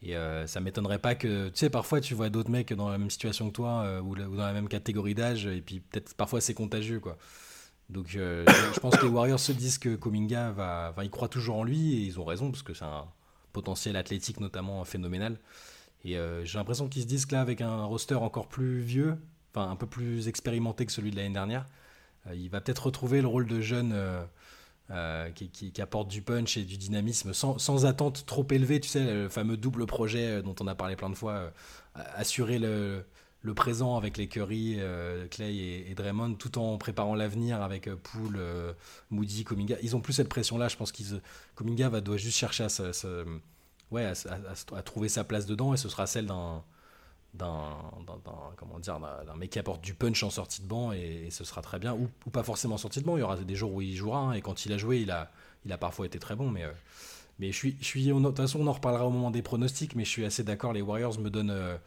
et 0.04 0.16
euh, 0.16 0.46
ça 0.46 0.60
m'étonnerait 0.60 0.98
pas 0.98 1.14
que, 1.14 1.48
tu 1.48 1.56
sais, 1.56 1.70
parfois 1.70 2.00
tu 2.00 2.14
vois 2.14 2.28
d'autres 2.28 2.50
mecs 2.50 2.72
dans 2.74 2.90
la 2.90 2.98
même 2.98 3.10
situation 3.10 3.48
que 3.48 3.54
toi 3.54 3.84
euh, 3.84 4.00
ou, 4.02 4.14
dans 4.14 4.44
la 4.44 4.52
même 4.52 4.68
catégorie 4.68 5.14
d'âge, 5.14 5.46
et 5.46 5.62
puis 5.62 5.80
peut-être 5.80 6.14
parfois 6.14 6.42
c'est 6.42 6.52
contagieux, 6.52 7.00
quoi. 7.00 7.16
Donc 7.88 8.14
euh, 8.14 8.44
je 8.74 8.80
pense 8.80 8.96
que 8.96 9.06
les 9.06 9.10
Warriors 9.10 9.40
se 9.40 9.52
disent 9.52 9.78
que 9.78 9.94
Kominga 9.94 10.50
va, 10.52 10.88
enfin, 10.90 11.04
ils 11.04 11.10
croient 11.10 11.28
toujours 11.28 11.56
en 11.56 11.64
lui 11.64 11.94
et 11.94 12.00
ils 12.00 12.20
ont 12.20 12.24
raison 12.24 12.50
parce 12.50 12.62
que 12.62 12.74
c'est 12.74 12.84
un 12.84 13.06
potentiel 13.52 13.96
athlétique 13.96 14.40
notamment 14.40 14.84
phénoménal. 14.84 15.38
Et 16.04 16.18
j'ai 16.42 16.58
l'impression 16.58 16.86
qu'ils 16.86 17.02
se 17.02 17.06
disent 17.06 17.24
que 17.24 17.34
là, 17.34 17.40
avec 17.40 17.62
un 17.62 17.84
roster 17.84 18.16
encore 18.16 18.48
plus 18.48 18.80
vieux, 18.80 19.16
enfin 19.54 19.70
un 19.70 19.76
peu 19.76 19.86
plus 19.86 20.28
expérimenté 20.28 20.84
que 20.84 20.92
celui 20.92 21.10
de 21.10 21.16
l'année 21.16 21.32
dernière, 21.32 21.64
il 22.32 22.48
va 22.48 22.60
peut-être 22.60 22.86
retrouver 22.86 23.20
le 23.20 23.28
rôle 23.28 23.46
de 23.46 23.60
jeune 23.60 23.92
euh, 24.90 25.30
qui, 25.30 25.72
apporte 25.80 26.08
du 26.08 26.20
punch 26.20 26.58
et 26.58 26.62
du 26.62 26.76
dynamisme 26.76 27.32
sans, 27.32 27.56
sans, 27.56 27.86
attente 27.86 28.26
trop 28.26 28.46
élevée, 28.50 28.80
tu 28.80 28.88
sais, 28.90 29.02
le 29.02 29.30
fameux 29.30 29.56
double 29.56 29.86
projet 29.86 30.26
euh, 30.26 30.42
dont 30.42 30.54
on 30.60 30.66
a 30.66 30.74
parlé 30.74 30.94
plein 30.94 31.08
de 31.08 31.14
fois, 31.14 31.32
euh, 31.32 31.50
assurer 31.94 32.58
le, 32.58 33.06
présent 33.56 33.96
avec 33.96 34.18
les 34.18 34.28
Curry, 34.28 34.78
Clay 35.30 35.56
et, 35.88 35.94
Draymond, 35.94 36.34
tout 36.34 36.58
en 36.58 36.76
préparant 36.76 37.14
l'avenir 37.14 37.62
avec 37.62 37.88
Poole, 37.94 38.38
Moody, 39.10 39.44
Kominga. 39.44 39.76
Ils 39.82 39.96
ont 39.96 40.00
plus 40.00 40.12
cette 40.12 40.28
pression-là, 40.28 40.68
je 40.68 40.76
pense 40.76 40.92
qu'ils 40.92 41.22
Kominga 41.54 41.88
va, 41.88 42.02
doit 42.02 42.18
juste 42.18 42.36
chercher 42.36 42.64
à, 42.64 44.12
à, 44.76 44.82
trouver 44.82 45.08
sa 45.08 45.24
place 45.24 45.46
dedans 45.46 45.72
et 45.72 45.78
ce 45.78 45.88
sera 45.88 46.06
celle 46.06 46.26
d'un 46.26 46.62
d'un 47.34 47.76
comment 48.56 48.78
dire 48.78 48.98
d'un 49.00 49.36
mec 49.36 49.50
qui 49.50 49.58
apporte 49.58 49.82
du 49.82 49.94
punch 49.94 50.22
en 50.22 50.30
sortie 50.30 50.62
de 50.62 50.68
banc 50.68 50.92
et, 50.92 51.28
ce 51.30 51.44
sera 51.44 51.62
très 51.62 51.78
bien 51.78 51.94
ou, 51.94 52.08
pas 52.30 52.42
forcément 52.42 52.76
en 52.76 52.78
sortie 52.78 53.00
de 53.00 53.04
banc 53.04 53.16
il 53.16 53.20
y 53.20 53.22
aura 53.22 53.36
des 53.36 53.54
jours 53.56 53.72
où 53.72 53.80
il 53.80 53.94
jouera 53.94 54.18
hein, 54.18 54.32
et 54.32 54.40
quand 54.40 54.66
il 54.66 54.72
a 54.72 54.78
joué 54.78 55.00
il 55.00 55.10
a 55.10 55.30
il 55.64 55.72
a 55.72 55.78
parfois 55.78 56.06
été 56.06 56.18
très 56.18 56.36
bon 56.36 56.50
mais 56.50 56.64
euh, 56.64 56.70
mais 57.40 57.50
je 57.50 57.56
suis 57.56 57.76
je 57.80 57.84
suis 57.84 58.06
de 58.06 58.12
toute 58.12 58.36
façon 58.36 58.60
on 58.60 58.66
en 58.68 58.72
reparlera 58.72 59.06
au 59.06 59.10
moment 59.10 59.32
des 59.32 59.42
pronostics 59.42 59.96
mais 59.96 60.04
je 60.04 60.10
suis 60.10 60.24
assez 60.24 60.44
d'accord 60.44 60.72
les 60.72 60.82
Warriors 60.82 61.18
me 61.18 61.28
donnent 61.28 61.78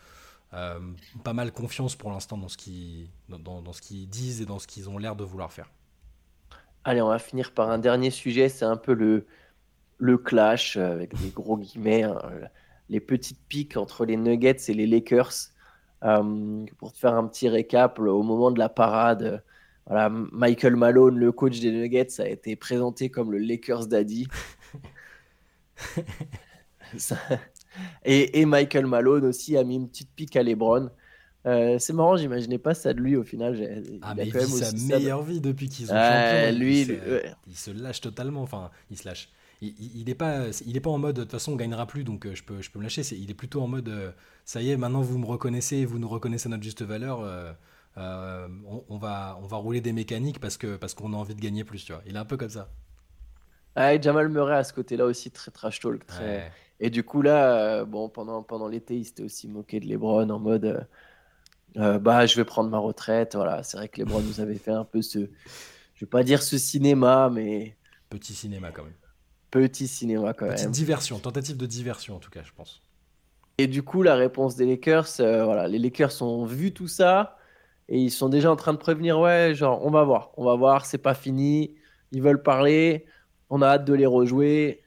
euh, 0.53 0.79
pas 1.25 1.33
mal 1.33 1.51
confiance 1.51 1.95
pour 1.95 2.09
l'instant 2.09 2.37
dans 2.37 2.47
ce 2.47 2.57
qu'ils 2.57 3.09
dans, 3.27 3.61
disent 4.07 4.41
et 4.41 4.45
dans 4.45 4.59
ce 4.59 4.67
qu'ils 4.67 4.89
ont 4.89 4.97
l'air 4.97 5.15
de 5.17 5.25
vouloir 5.25 5.51
faire. 5.51 5.69
Allez, 6.85 7.01
on 7.01 7.09
va 7.09 7.19
finir 7.19 7.53
par 7.53 7.69
un 7.69 7.79
dernier 7.79 8.11
sujet, 8.11 8.47
c'est 8.47 8.63
un 8.63 8.77
peu 8.77 8.93
le, 8.93 9.27
le 9.97 10.17
clash 10.17 10.77
avec 10.77 11.13
des 11.15 11.31
gros 11.31 11.57
guillemets, 11.57 12.03
hein, 12.03 12.21
les 12.89 12.99
petites 12.99 13.39
piques 13.49 13.77
entre 13.77 14.05
les 14.05 14.17
Nuggets 14.17 14.57
et 14.67 14.73
les 14.73 14.87
Lakers. 14.87 15.33
pour 16.01 16.93
te 16.93 16.97
faire 16.97 17.15
un 17.15 17.27
petit 17.27 17.49
récap, 17.49 17.99
au 17.99 18.23
moment 18.23 18.51
de 18.51 18.59
la 18.59 18.69
parade, 18.69 19.43
voilà, 19.87 20.09
Michael 20.09 20.75
Malone, 20.75 21.17
le 21.17 21.31
coach 21.31 21.59
des 21.59 21.71
Nuggets, 21.71 22.19
a 22.19 22.27
été 22.27 22.55
présenté 22.55 23.09
comme 23.09 23.31
le 23.31 23.37
Lakers 23.37 23.87
Daddy. 23.87 24.27
et, 28.05 28.45
Michael 28.45 28.85
Malone 28.85 29.25
aussi 29.25 29.55
a 29.57 29.63
mis 29.63 29.75
une 29.75 29.87
petite 29.87 30.09
pique 30.13 30.35
à 30.35 30.43
LeBron. 30.43 30.89
Euh, 31.45 31.79
c'est 31.79 31.93
marrant, 31.93 32.17
j'imaginais 32.17 32.57
pas 32.57 32.73
ça 32.73 32.93
de 32.93 32.99
lui 32.99 33.15
au 33.15 33.23
final. 33.23 33.55
Il 33.57 33.99
ah, 34.01 34.13
mais 34.15 34.27
il 34.27 34.37
vit 34.37 34.45
sa 34.45 34.73
meilleure 34.73 35.23
vie 35.23 35.39
depuis 35.39 35.69
qu'ils 35.69 35.85
ont 35.85 35.95
champion. 35.95 36.59
Lui, 36.59 36.81
il, 37.47 37.55
se, 37.55 37.71
lâche 37.71 38.01
totalement. 38.01 38.41
Enfin, 38.41 38.69
il 38.91 38.97
se 38.97 39.07
lâche. 39.07 39.29
Il, 39.61 40.05
n'est 40.05 40.15
pas, 40.15 40.49
il 40.67 40.77
est 40.77 40.79
pas 40.79 40.91
en 40.91 40.99
mode 40.99 41.15
de 41.15 41.21
toute 41.23 41.31
façon 41.31 41.53
on 41.53 41.55
gagnera 41.55 41.87
plus 41.87 42.03
donc 42.03 42.27
euh, 42.27 42.35
je 42.35 42.43
peux, 42.43 42.61
je 42.61 42.69
peux 42.69 42.77
me 42.77 42.83
lâcher. 42.83 43.01
il 43.15 43.31
est 43.31 43.33
plutôt 43.33 43.61
en 43.63 43.67
mode 43.67 43.89
euh, 43.89 44.11
ça 44.45 44.61
y 44.61 44.69
est, 44.69 44.77
maintenant 44.77 45.01
vous 45.01 45.17
me 45.17 45.25
reconnaissez, 45.25 45.83
vous 45.83 45.97
nous 45.97 46.07
reconnaissez 46.07 46.47
notre 46.47 46.63
juste 46.63 46.83
valeur. 46.83 47.21
Euh, 47.21 48.47
on, 48.89 48.97
va, 48.99 49.39
on 49.41 49.47
va 49.47 49.57
rouler 49.57 49.81
des 49.81 49.93
mécaniques 49.93 50.39
parce 50.39 50.57
que 50.57 50.75
parce 50.75 50.93
qu'on 50.93 51.13
a 51.13 51.15
envie 51.15 51.33
de 51.33 51.41
gagner 51.41 51.63
plus, 51.63 51.83
tu 51.83 51.93
vois. 51.93 52.03
Il 52.05 52.15
est 52.15 52.19
un 52.19 52.25
peu 52.25 52.37
comme 52.37 52.49
ça. 52.49 52.69
Ah, 53.75 53.99
Jamal 53.99 54.29
Murray 54.29 54.57
à 54.57 54.63
ce 54.63 54.73
côté-là 54.73 55.05
aussi 55.05 55.31
très 55.31 55.49
trash 55.49 55.79
talk. 55.79 56.05
Très... 56.05 56.51
Et 56.79 56.91
du 56.91 57.03
coup 57.03 57.23
là, 57.23 57.83
bon 57.85 58.07
pendant 58.09 58.43
pendant 58.43 58.67
l'été, 58.67 58.97
il 58.97 59.05
s'était 59.05 59.23
aussi 59.23 59.47
moqué 59.47 59.79
de 59.79 59.87
LeBron 59.87 60.29
en 60.29 60.39
mode 60.39 60.87
bah 61.75 62.27
je 62.27 62.35
vais 62.35 62.45
prendre 62.45 62.69
ma 62.69 62.77
retraite. 62.77 63.33
Voilà, 63.33 63.63
c'est 63.63 63.77
vrai 63.77 63.89
que 63.89 63.99
LeBron 63.99 64.21
nous 64.21 64.39
avait 64.39 64.59
fait 64.59 64.71
un 64.71 64.85
peu 64.85 65.01
ce, 65.01 65.27
je 65.95 66.05
vais 66.05 66.09
pas 66.09 66.23
dire 66.23 66.43
ce 66.43 66.59
cinéma, 66.59 67.31
mais 67.33 67.75
petit 68.11 68.35
cinéma 68.35 68.71
quand 68.71 68.83
même. 68.83 68.93
Petit 69.57 69.87
cinéma 69.87 70.33
quand 70.33 70.47
Petite 70.47 70.71
diversion, 70.71 71.19
tentative 71.19 71.57
de 71.57 71.65
diversion 71.65 72.15
en 72.15 72.19
tout 72.19 72.29
cas, 72.29 72.41
je 72.43 72.51
pense. 72.55 72.81
Et 73.57 73.67
du 73.67 73.81
coup, 73.81 74.03
la 74.03 74.15
réponse 74.15 74.55
des 74.55 74.65
Lakers, 74.65 75.07
voilà, 75.17 75.67
les 75.67 75.79
Lakers 75.79 76.21
ont 76.21 76.45
vu 76.45 76.73
tout 76.73 76.87
ça 76.87 77.37
et 77.89 77.99
ils 77.99 78.11
sont 78.11 78.29
déjà 78.29 78.51
en 78.51 78.55
train 78.55 78.73
de 78.73 78.77
prévenir 78.77 79.19
ouais 79.19 79.53
genre 79.55 79.85
on 79.85 79.89
va 79.89 80.03
voir 80.03 80.31
on 80.37 80.45
va 80.45 80.55
voir 80.55 80.85
c'est 80.85 80.97
pas 80.97 81.13
fini 81.13 81.75
ils 82.11 82.21
veulent 82.21 82.43
parler 82.43 83.05
on 83.49 83.61
a 83.61 83.67
hâte 83.67 83.85
de 83.85 83.93
les 83.93 84.05
rejouer 84.05 84.81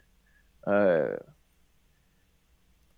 euh, 0.69 1.17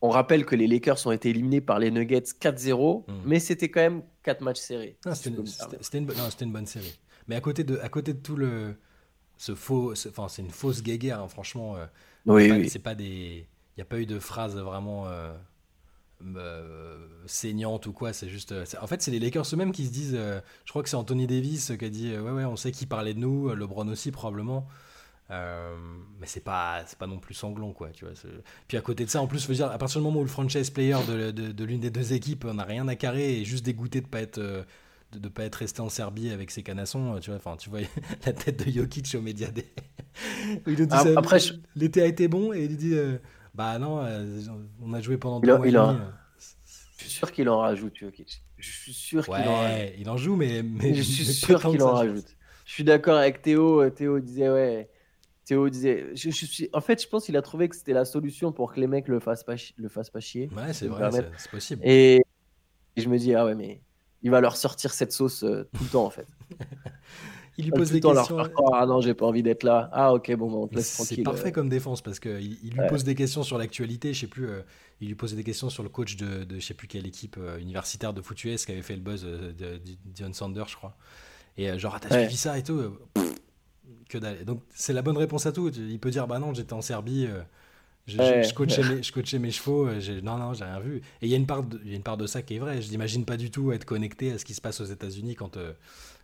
on 0.00 0.09
rappelle 0.09 0.45
que 0.45 0.57
les 0.57 0.67
Lakers 0.67 1.07
ont 1.07 1.12
été 1.12 1.31
éliminés 1.31 1.61
par 1.61 1.79
les 1.79 1.91
Nuggets 1.91 2.21
4-0 2.21 3.05
hmm. 3.07 3.12
mais 3.25 3.38
c'était 3.38 3.69
quand 3.69 3.81
même 3.81 4.02
4 4.25 4.41
matchs 4.41 4.61
serrés 4.61 4.97
c'était 5.12 5.99
une, 5.99 6.11
une, 6.41 6.52
bonne 6.52 6.67
série 6.67 6.99
mais 7.29 7.37
à 7.37 7.41
côté 7.41 7.64
de 7.64 7.79
à 7.79 7.88
côté 7.88 8.12
de 8.12 8.19
tout 8.19 8.37
le 8.37 8.76
ce 9.43 9.57
faux 9.57 9.93
enfin 10.09 10.29
c'est 10.29 10.41
une 10.41 10.51
fausse 10.51 10.85
guéguerre 10.85 11.21
hein, 11.21 11.27
franchement 11.27 11.75
euh, 11.75 11.85
oui, 12.27 12.69
c'est 12.71 12.79
pas 12.79 12.95
des 12.95 13.49
il 13.77 13.81
n'y 13.81 13.83
a 13.83 13.87
pas 13.87 13.99
eu 13.99 14.07
de 14.07 14.21
phrase 14.21 14.57
vraiment 14.57 15.09
euh, 15.09 15.33
euh, 16.37 17.09
saignante 17.27 17.87
ou 17.87 17.93
quoi. 17.93 18.13
C'est 18.13 18.29
juste. 18.29 18.53
Euh, 18.53 18.65
en 18.81 18.87
fait, 18.87 19.03
c'est 19.03 19.11
les 19.11 19.19
Lakers 19.19 19.47
eux-mêmes 19.53 19.73
qui 19.73 19.87
se 19.87 19.91
disent. 19.91 20.15
Je 20.65 20.71
crois 20.71 20.83
que 20.83 20.89
c'est 20.89 20.97
Anthony 20.97 21.27
Davis 21.27 21.73
qui 21.77 21.85
a 21.85 21.89
dit 21.89 22.17
Ouais, 22.17 22.31
ouais, 22.31 22.45
on 22.45 22.57
sait 22.57 22.71
qui 22.71 22.87
parlait 22.87 23.15
de 23.15 23.19
nous, 23.19 23.53
LeBron 23.55 23.89
aussi, 23.89 24.13
probablement. 24.13 24.69
mais 25.31 26.27
c'est 26.27 26.45
pas, 26.45 26.85
c'est 26.87 26.99
pas 26.99 27.07
non 27.07 27.19
plus 27.19 27.35
sanglant, 27.35 27.73
quoi. 27.73 27.89
Tu 27.91 28.05
vois, 28.05 28.15
Puis 28.69 28.77
à 28.77 28.83
côté 28.83 29.05
de 29.07 29.11
ça, 29.11 29.23
en 29.23 29.27
plus, 29.27 29.51
dire, 29.51 29.71
à 29.71 29.79
partir 29.79 30.01
du 30.01 30.05
moment 30.05 30.21
où 30.21 30.25
le 30.25 30.29
franchise 30.29 30.71
player 30.71 30.99
de, 31.09 31.31
de, 31.31 31.65
l'une 31.65 31.81
des 31.81 31.91
deux 31.91 32.13
équipes 32.13 32.45
n'a 32.45 32.65
rien 32.65 32.87
à 32.89 32.95
carrer 32.95 33.41
et 33.41 33.45
juste 33.45 33.65
dégoûté 33.65 34.02
de 34.02 34.07
pas 34.07 34.21
être. 34.21 34.65
De, 35.19 35.29
pas 35.29 35.45
être 35.45 35.57
resté 35.57 35.81
en 35.81 35.89
Serbie 35.89 36.31
avec 36.31 36.51
ses 36.51 36.63
canassons, 36.63 37.19
tu 37.21 37.31
vois, 37.31 37.37
enfin, 37.37 37.57
tu 37.57 37.71
vois 37.71 37.81
la 38.27 38.33
tête 38.33 38.65
de 38.65 38.71
Jokic 38.71 39.15
au 39.15 39.23
média 39.23 39.49
des... 39.51 39.67
il 40.67 40.87
ah, 40.91 41.05
après, 41.17 41.39
l'été 41.75 42.03
a 42.03 42.07
été 42.07 42.29
bon 42.29 42.53
et 42.53 42.65
il 42.65 42.77
dit 42.77 42.95
bah 43.55 43.79
non, 43.79 44.03
euh, 44.03 44.41
on 44.81 44.93
a 44.95 45.01
joué 45.01 45.19
pendant 45.19 45.41
deux 45.41 45.57
mois 45.57 45.67
demi. 45.67 45.77
Euh. 45.77 45.95
Je 46.97 47.05
suis 47.05 47.11
sûr 47.11 47.33
qu'il 47.33 47.49
en 47.49 47.59
rajoute, 47.59 47.95
Je 48.57 48.71
suis 48.71 48.93
sûr 48.93 49.25
qu'il 49.25 49.35
en 49.35 49.57
rajoute. 49.57 49.95
il 49.99 50.09
en 50.09 50.17
joue, 50.17 50.37
mais, 50.37 50.63
mais 50.63 50.95
je 50.95 51.03
suis 51.03 51.25
sûr 51.25 51.61
qu'il 51.61 51.83
en 51.83 51.93
rajoute. 51.93 52.37
Je 52.65 52.73
suis 52.73 52.85
d'accord 52.85 53.19
avec 53.19 53.43
Théo. 53.43 53.89
Théo 53.91 54.21
disait 54.21 54.49
ouais. 54.49 54.89
Théo 55.45 55.69
disait, 55.69 56.07
je, 56.15 56.31
suis, 56.31 56.71
en 56.73 56.81
fait, 56.81 57.03
je 57.03 57.09
pense 57.09 57.25
qu'il 57.27 57.37
a 57.37 57.43
trouvé 57.43 57.69
que 57.69 57.75
c'était 57.75 57.93
la 57.93 58.05
solution 58.05 58.53
pour 58.53 58.73
que 58.73 58.79
les 58.79 58.87
mecs 58.87 59.09
le 59.09 59.19
fassent 59.19 59.43
pas, 59.43 59.57
le 59.77 59.89
fassent 59.89 60.11
pas 60.11 60.21
chier. 60.21 60.49
Ouais, 60.57 60.73
c'est 60.73 60.87
vrai, 60.87 61.11
c'est 61.37 61.51
possible. 61.51 61.83
Et, 61.85 62.23
je 62.97 63.09
me 63.09 63.19
dis 63.19 63.35
ah 63.35 63.45
ouais, 63.45 63.55
mais 63.55 63.81
il 64.23 64.30
va 64.30 64.41
leur 64.41 64.56
sortir 64.56 64.93
cette 64.93 65.13
sauce 65.13 65.43
euh, 65.43 65.69
tout 65.76 65.85
le 65.85 65.91
temps 65.91 66.04
en 66.04 66.11
fait. 66.11 66.26
il 67.58 67.67
lui 67.67 67.71
pose 67.71 67.91
des 67.91 68.00
questions. 68.00 68.39
ah 68.73 68.87
non, 68.87 69.00
j'ai 69.00 69.15
pas 69.15 69.26
envie 69.26 69.43
d'être 69.43 69.63
là. 69.63 69.91
Ah 69.93 70.15
ok, 70.15 70.35
bon, 70.37 70.52
on 70.52 70.67
te 70.67 70.75
laisse 70.76 70.95
tranquille. 70.95 71.19
C'est 71.19 71.23
parfait 71.23 71.52
comme 71.52 71.69
défense 71.69 72.00
parce 72.00 72.19
qu'il 72.19 72.58
il 72.63 72.71
lui 72.73 72.89
pose 72.89 73.04
des 73.04 73.15
questions 73.15 73.43
sur 73.43 73.58
l'actualité. 73.58 74.13
Je 74.15 74.21
sais 74.21 74.26
plus, 74.26 74.49
euh, 74.49 74.63
il 75.00 75.08
lui 75.08 75.15
posait 75.15 75.37
des 75.37 75.45
questions 75.45 75.69
sur 75.69 75.82
le 75.82 75.89
coach 75.89 76.17
de, 76.17 76.45
de 76.45 76.58
je 76.58 76.65
sais 76.65 76.75
plus 76.75 76.89
quelle 76.89 77.06
équipe 77.06 77.37
euh, 77.39 77.58
universitaire 77.58 78.15
de 78.15 78.23
foot 78.23 78.43
US 78.45 78.65
qui 78.65 78.73
avait 78.73 78.82
fait 78.82 78.97
le 78.97 79.02
buzz 79.02 79.25
euh, 79.25 79.52
de, 79.52 79.80
Dion 80.06 80.32
Sanders, 80.32 80.69
je 80.69 80.76
crois. 80.76 80.97
Et 81.58 81.78
genre, 81.78 81.95
ah, 81.95 82.00
t'as 82.00 82.21
suivi 82.21 82.37
ça 82.37 82.58
et 82.58 82.63
tout 82.63 82.80
Que 84.08 84.17
dalle. 84.17 84.45
Donc 84.45 84.63
c'est 84.75 84.95
la 84.95 85.02
bonne 85.02 85.19
réponse 85.19 85.45
à 85.45 85.52
tout. 85.52 85.69
Il 85.69 86.00
peut 86.00 86.11
dire, 86.11 86.26
bah 86.26 86.39
non, 86.39 86.54
j'étais 86.54 86.73
en 86.73 86.80
Serbie. 86.80 87.28
Je, 88.06 88.17
je, 88.17 88.54
coachais 88.54 88.82
mes, 88.82 89.02
je, 89.02 89.12
coachais 89.12 89.38
mes, 89.38 89.50
chevaux, 89.52 89.88
non, 90.23 90.36
non, 90.36 90.54
j'ai 90.54 90.65
rien 90.65 90.80
vu. 90.80 90.97
Et 91.21 91.26
il 91.26 91.28
y, 91.28 91.34
a 91.34 91.36
une 91.36 91.47
part 91.47 91.62
de, 91.62 91.80
y 91.84 91.93
a 91.93 91.97
une 91.97 92.02
part 92.02 92.17
de 92.17 92.26
ça 92.26 92.43
qui 92.43 92.56
est 92.56 92.58
vraie. 92.58 92.82
Je 92.82 92.91
n'imagine 92.91 93.25
pas 93.25 93.36
du 93.36 93.50
tout 93.50 93.73
être 93.73 93.84
connecté 93.84 94.32
à 94.32 94.38
ce 94.38 94.45
qui 94.45 94.54
se 94.54 94.60
passe 94.60 94.80
aux 94.80 94.84
États-Unis 94.84 95.36
quand, 95.36 95.56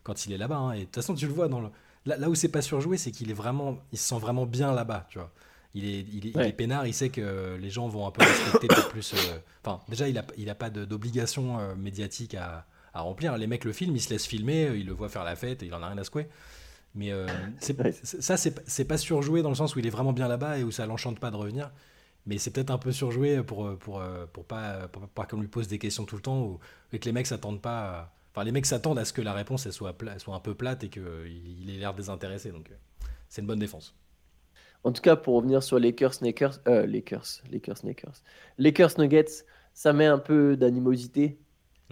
quand 0.03 0.27
il 0.27 0.33
est 0.33 0.39
là-bas. 0.39 0.57
Hein. 0.57 0.73
Et 0.73 0.81
de 0.81 0.85
toute 0.85 0.97
façon, 0.97 1.15
tu 1.15 1.27
le 1.27 1.33
vois 1.33 1.49
dans 1.49 1.61
le... 1.61 1.69
là, 2.05 2.29
où 2.29 2.35
c'est 2.35 2.49
pas 2.49 2.63
surjoué, 2.63 2.97
c'est 2.97 3.13
qu'il 3.13 3.31
est 3.31 3.35
vraiment, 3.35 3.79
il 3.93 3.99
se 3.99 4.09
sent 4.09 4.19
vraiment 4.19 4.45
bien 4.45 4.73
là-bas, 4.73 5.07
tu 5.09 5.19
vois. 5.19 5.31
Il 5.75 5.85
est, 5.85 6.01
il 6.01 6.27
est, 6.41 6.53
peinard, 6.53 6.87
il 6.87 6.95
sait 6.95 7.11
que 7.11 7.57
les 7.61 7.71
gens 7.71 7.89
vont 7.89 8.07
un 8.07 8.11
peu 8.11 8.25
respecter 8.25 8.69
plus. 8.91 9.13
Euh, 9.15 9.39
enfin, 9.63 9.81
déjà, 9.89 10.09
il 10.09 10.19
a, 10.19 10.25
il 10.37 10.49
a 10.51 10.55
pas 10.55 10.71
d'obligation 10.71 11.61
euh, 11.61 11.77
médiatique 11.77 12.35
à, 12.35 12.67
à, 12.95 13.03
remplir. 13.03 13.37
Les 13.37 13.47
mecs 13.47 13.65
le 13.65 13.73
filment, 13.73 13.95
ils 13.95 14.01
se 14.01 14.11
laissent 14.11 14.27
filmer, 14.27 14.73
il 14.75 14.87
le 14.87 14.93
voit 14.93 15.09
faire 15.09 15.25
la 15.25 15.37
fête, 15.37 15.63
et 15.63 15.67
il 15.67 15.75
en 15.75 15.83
a 15.83 15.89
rien 15.89 15.99
à 15.99 16.05
secouer. 16.05 16.27
Mais 16.95 17.13
euh, 17.13 17.27
ça, 18.03 18.37
c'est 18.37 18.85
pas 18.85 18.99
surjoué 18.99 19.43
dans 19.43 19.51
le 19.51 19.55
sens 19.55 19.77
où 19.77 19.79
il 19.79 19.87
est 19.87 19.91
vraiment 19.91 20.13
bien 20.13 20.29
là-bas 20.29 20.59
et 20.59 20.65
où 20.65 20.71
ça 20.71 20.87
l'enchante 20.87 21.21
pas 21.21 21.31
de 21.31 21.37
revenir. 21.37 21.71
Mais 22.27 22.39
c'est 22.39 22.51
peut-être 22.51 22.71
un 22.71 22.79
peu 22.79 22.93
surjoué 22.93 23.43
pour, 23.43 23.77
pour, 23.79 24.03
pour, 24.33 24.45
pas, 24.45 24.89
pour, 24.89 25.09
pas 25.09 25.25
qu'on 25.25 25.41
lui 25.41 25.49
pose 25.49 25.69
des 25.69 25.79
questions 25.79 26.05
tout 26.05 26.17
le 26.17 26.23
temps 26.23 26.43
ou, 26.43 26.59
et 26.93 26.99
que 26.99 27.05
les 27.07 27.13
mecs 27.13 27.27
s'attendent 27.27 27.63
pas 27.63 28.13
les 28.45 28.53
mecs 28.53 28.67
s'attendent 28.67 28.99
à 28.99 29.05
ce 29.05 29.13
que 29.13 29.23
la 29.23 29.33
réponse 29.33 29.67
elle 29.67 29.73
soit, 29.73 29.97
soit 30.19 30.35
un 30.35 30.41
peu 30.41 30.55
plate 30.55 30.85
et 30.85 30.89
qu'il 30.89 31.03
il 31.61 31.71
ait 31.71 31.79
l'air 31.79 31.95
désintéressé. 31.95 32.51
Donc, 32.51 32.71
euh, 32.71 33.07
c'est 33.29 33.41
une 33.41 33.47
bonne 33.47 33.59
défense. 33.59 33.95
En 34.85 34.93
tout 34.93 35.03
cas, 35.03 35.17
pour 35.17 35.37
revenir 35.37 35.63
sur 35.63 35.79
Lakers, 35.79 36.15
Lakers, 36.23 36.61
euh, 36.69 36.87
Lakers, 36.87 37.43
Lakers, 37.51 37.85
Lakers, 37.85 38.23
Lakers 38.59 38.99
Nuggets, 38.99 39.45
ça 39.75 39.93
met 39.93 40.07
un 40.07 40.19
peu 40.19 40.57
d'animosité 40.57 41.39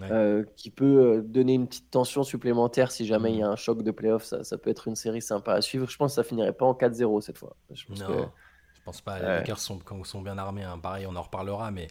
euh, 0.01 0.43
qui 0.55 0.69
peut 0.69 1.23
donner 1.25 1.53
une 1.53 1.67
petite 1.67 1.89
tension 1.89 2.23
supplémentaire 2.23 2.91
si 2.91 3.05
jamais 3.07 3.31
il 3.31 3.39
y 3.39 3.43
a 3.43 3.47
mm. 3.47 3.53
un 3.53 3.55
choc 3.55 3.81
de 3.81 3.91
playoff. 3.91 4.23
Ça, 4.23 4.43
ça, 4.43 4.57
peut 4.57 4.69
être 4.69 4.87
une 4.87 4.95
série 4.95 5.21
sympa 5.21 5.53
à 5.53 5.61
suivre. 5.61 5.89
Je 5.89 5.97
pense 5.97 6.11
que 6.11 6.15
ça 6.15 6.23
finirait 6.23 6.53
pas 6.53 6.65
en 6.65 6.73
4-0 6.73 7.21
cette 7.21 7.37
fois. 7.37 7.55
Je 7.73 7.85
pense 7.85 7.99
non, 7.99 8.29
je 8.75 8.81
pense 8.83 9.01
pas. 9.01 9.19
Les 9.19 9.25
Lakers 9.25 9.59
sont, 9.59 9.79
sont 10.03 10.21
bien 10.21 10.37
armés. 10.37 10.63
Hein. 10.63 10.77
Pareil, 10.77 11.07
on 11.07 11.15
en 11.15 11.21
reparlera, 11.21 11.71
mais 11.71 11.87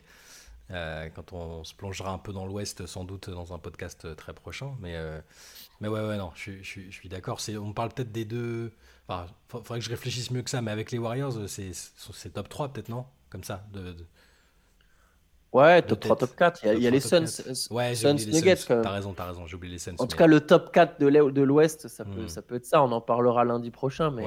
euh, 0.70 1.08
quand 1.14 1.32
on 1.32 1.64
se 1.64 1.74
plongera 1.74 2.12
un 2.12 2.18
peu 2.18 2.32
dans 2.32 2.46
l'Ouest, 2.46 2.86
sans 2.86 3.04
doute 3.04 3.30
dans 3.30 3.52
un 3.52 3.58
podcast 3.58 4.14
très 4.16 4.32
prochain. 4.32 4.76
Mais, 4.80 4.94
euh, 4.96 5.20
mais 5.80 5.88
ouais, 5.88 6.00
ouais, 6.00 6.16
non, 6.16 6.30
je, 6.34 6.52
je, 6.62 6.80
je 6.88 6.94
suis 6.94 7.08
d'accord. 7.08 7.40
On 7.60 7.72
parle 7.72 7.90
peut-être 7.90 8.12
des 8.12 8.24
deux. 8.24 8.72
Enfin, 9.08 9.26
faudrait 9.48 9.78
que 9.78 9.84
je 9.84 9.90
réfléchisse 9.90 10.30
mieux 10.30 10.42
que 10.42 10.50
ça, 10.50 10.62
mais 10.62 10.70
avec 10.70 10.90
les 10.90 10.98
Warriors, 10.98 11.34
c'est 11.48 12.32
top 12.32 12.48
3 12.48 12.68
peut-être, 12.68 12.88
non? 12.88 13.04
Comme 13.30 13.44
ça 13.44 13.66
de, 13.72 13.96
Ouais, 15.56 15.82
top 15.82 16.00
3, 16.00 16.16
top 16.16 16.36
4. 16.36 16.60
Il 16.64 16.82
y 16.82 16.86
a, 16.86 16.90
les 16.90 17.00
Suns. 17.00 17.24
Ouais, 17.70 17.94
Suns 17.94 18.14
Nuggets. 18.14 18.56
T'as 18.66 18.90
raison, 18.90 19.12
t'as 19.12 19.26
raison, 19.26 19.46
j'ai 19.46 19.56
oublié 19.56 19.74
les 19.74 19.78
Suns. 19.78 19.94
En 19.98 20.06
tout 20.06 20.16
cas, 20.16 20.26
le 20.26 20.40
top 20.40 20.72
4 20.72 21.00
de 21.00 21.42
l'Ouest, 21.42 21.88
ça, 21.88 22.04
peut, 22.04 22.22
hmm. 22.22 22.28
ça 22.28 22.42
peut 22.42 22.56
être 22.56 22.66
ça. 22.66 22.82
On 22.82 22.92
en 22.92 23.00
parlera 23.00 23.44
lundi 23.44 23.70
prochain. 23.70 24.10
Mais 24.10 24.24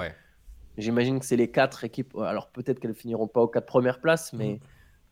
j'imagine 0.78 1.20
que 1.20 1.26
c'est 1.26 1.38
les 1.38 1.52
4 1.52 1.84
équipes. 1.84 2.16
Alors 2.18 2.50
peut-être 2.50 2.80
qu'elles 2.80 2.96
finiront 2.96 3.28
pas 3.28 3.42
aux 3.42 3.48
4 3.48 3.66
premières 3.66 4.00
places, 4.00 4.34
mais. 4.34 4.54
Hmm 4.54 4.60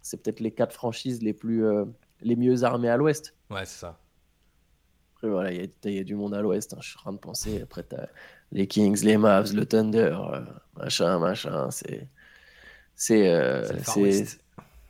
c'est 0.08 0.22
peut-être 0.24 0.40
les 0.40 0.52
quatre 0.52 0.74
franchises 0.74 1.22
les 1.22 1.34
plus 1.34 1.66
euh, 1.66 1.86
les 2.22 2.36
mieux 2.36 2.64
armées 2.64 2.90
à 2.90 2.98
l'ouest. 2.98 3.36
Ouais, 3.50 3.66
c'est 3.66 3.80
ça. 3.80 4.00
Après, 5.16 5.30
voilà, 5.30 5.52
il 5.52 5.72
y, 5.86 6.00
a 6.00 6.04
du 6.04 6.16
monde 6.16 6.34
à 6.34 6.42
l'ouest, 6.42 6.74
hein, 6.74 6.78
je 6.80 6.90
suis 6.90 6.98
en 7.00 7.02
train 7.02 7.14
de 7.14 7.18
penser. 7.18 7.62
Après, 7.62 7.86
as 7.94 8.08
les 8.52 8.68
Kings, 8.68 9.04
les 9.04 9.18
Mavs, 9.18 9.54
le 9.54 9.66
Thunder, 9.66 10.16
euh, 10.16 10.42
machin, 10.76 11.20
machin. 11.20 11.70
C'est. 11.72 12.08
C'est. 12.96 13.30
Euh, 13.30 13.64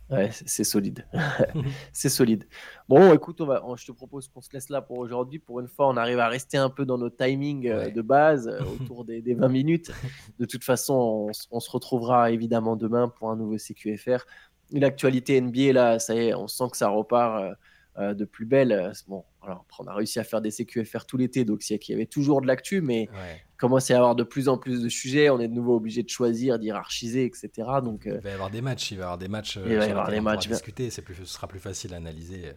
ouais, 0.10 0.30
c'est 0.32 0.64
solide. 0.64 1.06
c'est 1.94 2.10
solide. 2.10 2.46
Bon, 2.88 3.14
écoute, 3.14 3.42
on 3.42 3.46
va, 3.46 3.64
je 3.76 3.86
te 3.86 3.92
propose 3.92 4.28
qu'on 4.28 4.42
se 4.42 4.50
laisse 4.54 4.70
là 4.70 4.82
pour 4.82 4.98
aujourd'hui. 4.98 5.40
Pour 5.40 5.60
une 5.60 5.68
fois, 5.68 5.88
on 5.88 5.98
arrive 5.98 6.20
à 6.20 6.28
rester 6.28 6.58
un 6.58 6.70
peu 6.70 6.86
dans 6.86 6.98
nos 6.98 7.10
timings 7.10 7.92
de 7.92 8.02
base, 8.02 8.48
autour 8.82 9.06
des, 9.06 9.22
des, 9.22 9.34
20 9.34 9.48
minutes. 9.50 9.92
De 10.40 10.46
toute 10.46 10.64
façon, 10.64 11.30
on, 11.30 11.32
on, 11.58 11.60
se 11.60 11.70
retrouvera 11.70 12.32
évidemment 12.32 12.76
demain 12.76 13.10
pour 13.10 13.30
un 13.30 13.36
nouveau 13.36 13.58
CQFR 13.58 14.26
l'actualité 14.72 15.40
NBA, 15.40 15.74
là, 15.74 16.00
ça 16.00 16.14
y 16.14 16.28
est, 16.28 16.34
on 16.34 16.48
sent 16.48 16.66
que 16.72 16.78
ça 16.78 16.90
repart. 16.90 17.44
Euh, 17.44 17.54
euh, 18.00 18.14
de 18.14 18.26
plus 18.26 18.46
belle. 18.46 18.92
Bon, 19.08 19.24
alors, 19.48 19.66
on 19.80 19.88
a 19.88 19.94
réussi 19.94 20.20
à 20.20 20.24
faire 20.24 20.42
des 20.42 20.52
CQFR 20.52 21.06
tout 21.06 21.18
l'été, 21.18 21.46
donc 21.46 21.68
il 21.70 21.80
y 21.90 21.94
avait 21.94 22.06
toujours 22.06 22.42
de 22.42 22.48
l'actu, 22.48 22.82
mais 22.82 23.10
Ouais. 23.14 23.42
il 23.54 23.58
commence 23.58 23.90
à 23.90 23.94
y 23.94 23.98
avoir 23.98 24.16
de 24.16 24.24
plus 24.24 24.50
en 24.50 24.58
plus 24.58 24.82
de 24.84 24.90
sujets. 24.90 25.30
On 25.30 25.40
est 25.40 25.48
de 25.48 25.54
nouveau 25.54 25.76
obligé 25.78 26.04
de 26.04 26.10
choisir, 26.10 26.60
d'hierarchiser, 26.60 27.24
etc. 27.26 27.50
Donc, 27.84 28.06
euh, 28.08 28.16
Il 28.18 28.22
va 28.24 28.30
y 28.30 28.34
avoir 28.34 28.50
des 28.52 28.62
matchs, 28.62 28.92
il 28.92 28.98
va 28.98 29.02
y 29.02 29.04
avoir 29.06 29.18
des 29.18 29.28
matchs. 29.28 29.58
euh, 29.58 29.64
Il 29.68 29.78
va 29.78 29.88
y 29.88 29.90
avoir 29.92 30.10
des 30.10 30.22
matchs. 30.22 30.48
discuter, 30.48 30.90
plus, 31.04 31.16
ce 31.16 31.26
sera 31.26 31.48
plus 31.48 31.60
facile 31.60 31.94
à 31.94 31.98
analyser. 31.98 32.48
euh. 32.48 32.54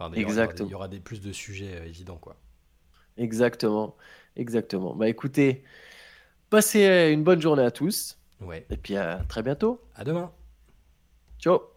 Il 0.00 0.04
y 0.04 0.04
aura- 0.04 0.16
Exactement. 0.16 0.68
Il 0.68 0.72
y 0.72 0.74
aura 0.74 0.88
des, 0.88 1.00
plus 1.00 1.20
de 1.20 1.32
sujets 1.32 1.76
euh, 1.76 1.84
évidents, 1.86 2.18
quoi. 2.18 2.36
exactement, 3.16 3.96
exactement. 4.36 4.94
Bah 4.96 5.08
écoutez, 5.08 5.62
passez 6.50 7.10
une 7.12 7.22
bonne 7.22 7.40
journée 7.40 7.62
à 7.62 7.70
tous, 7.70 8.18
Ouais. 8.40 8.66
et 8.70 8.76
puis 8.76 8.96
à 8.96 9.22
très 9.28 9.42
bientôt. 9.42 9.80
À 9.94 10.04
demain. 10.04 10.32
Ciao 11.38 11.71